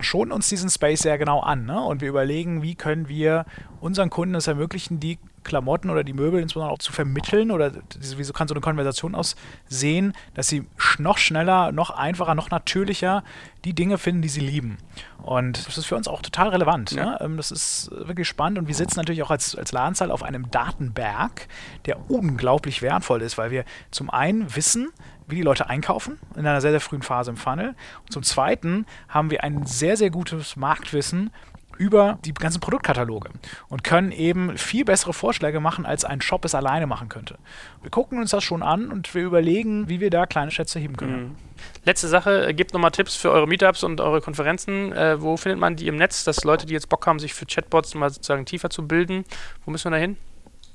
[0.00, 1.80] schon uns diesen Space sehr genau an ne?
[1.80, 3.46] und wir überlegen, wie können wir
[3.80, 7.72] unseren Kunden es ermöglichen, die Klamotten oder die Möbel insbesondere auch zu vermitteln oder
[8.16, 10.66] wieso kann so eine Konversation aussehen, dass sie
[10.98, 13.22] noch schneller, noch einfacher, noch natürlicher
[13.64, 14.78] die Dinge finden, die sie lieben.
[15.22, 16.92] Und das ist für uns auch total relevant.
[16.92, 17.18] Ne?
[17.20, 20.50] Ähm, Das ist wirklich spannend und wir sitzen natürlich auch als, als Ladenzahl auf einem
[20.50, 21.48] Datenberg,
[21.86, 24.90] der unglaublich wertvoll ist, weil wir zum einen wissen,
[25.26, 27.74] wie die Leute einkaufen in einer sehr, sehr frühen Phase im Funnel.
[28.02, 31.30] Und zum Zweiten haben wir ein sehr, sehr gutes Marktwissen
[31.78, 33.30] über die ganzen Produktkataloge
[33.68, 37.38] und können eben viel bessere Vorschläge machen, als ein Shop es alleine machen könnte.
[37.82, 40.96] Wir gucken uns das schon an und wir überlegen, wie wir da kleine Schätze heben
[40.96, 41.36] können.
[41.84, 44.92] Letzte Sache, äh, gebt nochmal Tipps für eure Meetups und eure Konferenzen.
[44.92, 47.46] Äh, wo findet man die im Netz, dass Leute, die jetzt Bock haben, sich für
[47.46, 49.24] Chatbots mal sozusagen tiefer zu bilden,
[49.64, 50.16] wo müssen wir da hin?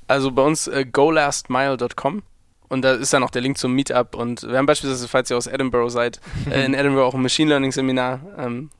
[0.08, 2.22] Also bei uns äh, golastmile.com
[2.68, 5.36] und da ist dann auch der Link zum Meetup und wir haben beispielsweise, falls ihr
[5.36, 8.20] aus Edinburgh seid, äh, in Edinburgh auch ein Machine Learning Seminar.
[8.38, 8.70] Ähm,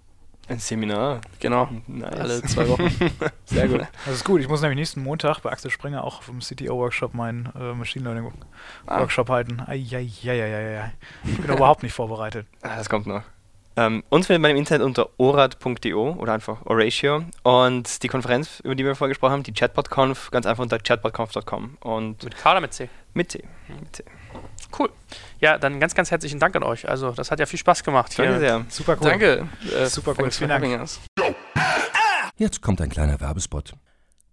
[0.48, 1.20] Ein Seminar.
[1.40, 2.12] genau, Nice.
[2.18, 2.90] alle zwei Wochen.
[3.44, 3.80] Sehr gut.
[4.04, 4.40] Das ist gut.
[4.40, 9.30] Ich muss nämlich nächsten Montag bei Axel Springer auch vom CTO-Workshop meinen äh, Machine Learning-Workshop
[9.30, 9.34] Ah.
[9.34, 9.60] halten.
[9.66, 10.92] Eieieiei.
[11.24, 12.46] Ich bin überhaupt nicht vorbereitet.
[12.62, 13.22] Ah, das kommt noch.
[13.76, 17.24] Ähm, uns findet man im Internet unter orad.do oder einfach Oratio.
[17.42, 21.78] Und die Konferenz, über die wir vorher gesprochen haben, die ChatbotConf, ganz einfach unter chatbotconf.com.
[21.80, 22.90] Und Mit K oder mit C?
[23.14, 23.42] mit C.
[23.68, 24.04] Mit C.
[24.78, 24.90] Cool.
[25.40, 26.88] Ja, dann ganz, ganz herzlichen Dank an euch.
[26.88, 28.16] Also, das hat ja viel Spaß gemacht.
[28.16, 28.40] Danke hier.
[28.40, 28.64] sehr.
[28.68, 29.10] Super cool.
[29.10, 29.48] Danke.
[29.76, 30.64] Äh, Super cool, vielen Dank.
[30.64, 31.00] having us.
[32.36, 33.74] Jetzt kommt ein kleiner Werbespot.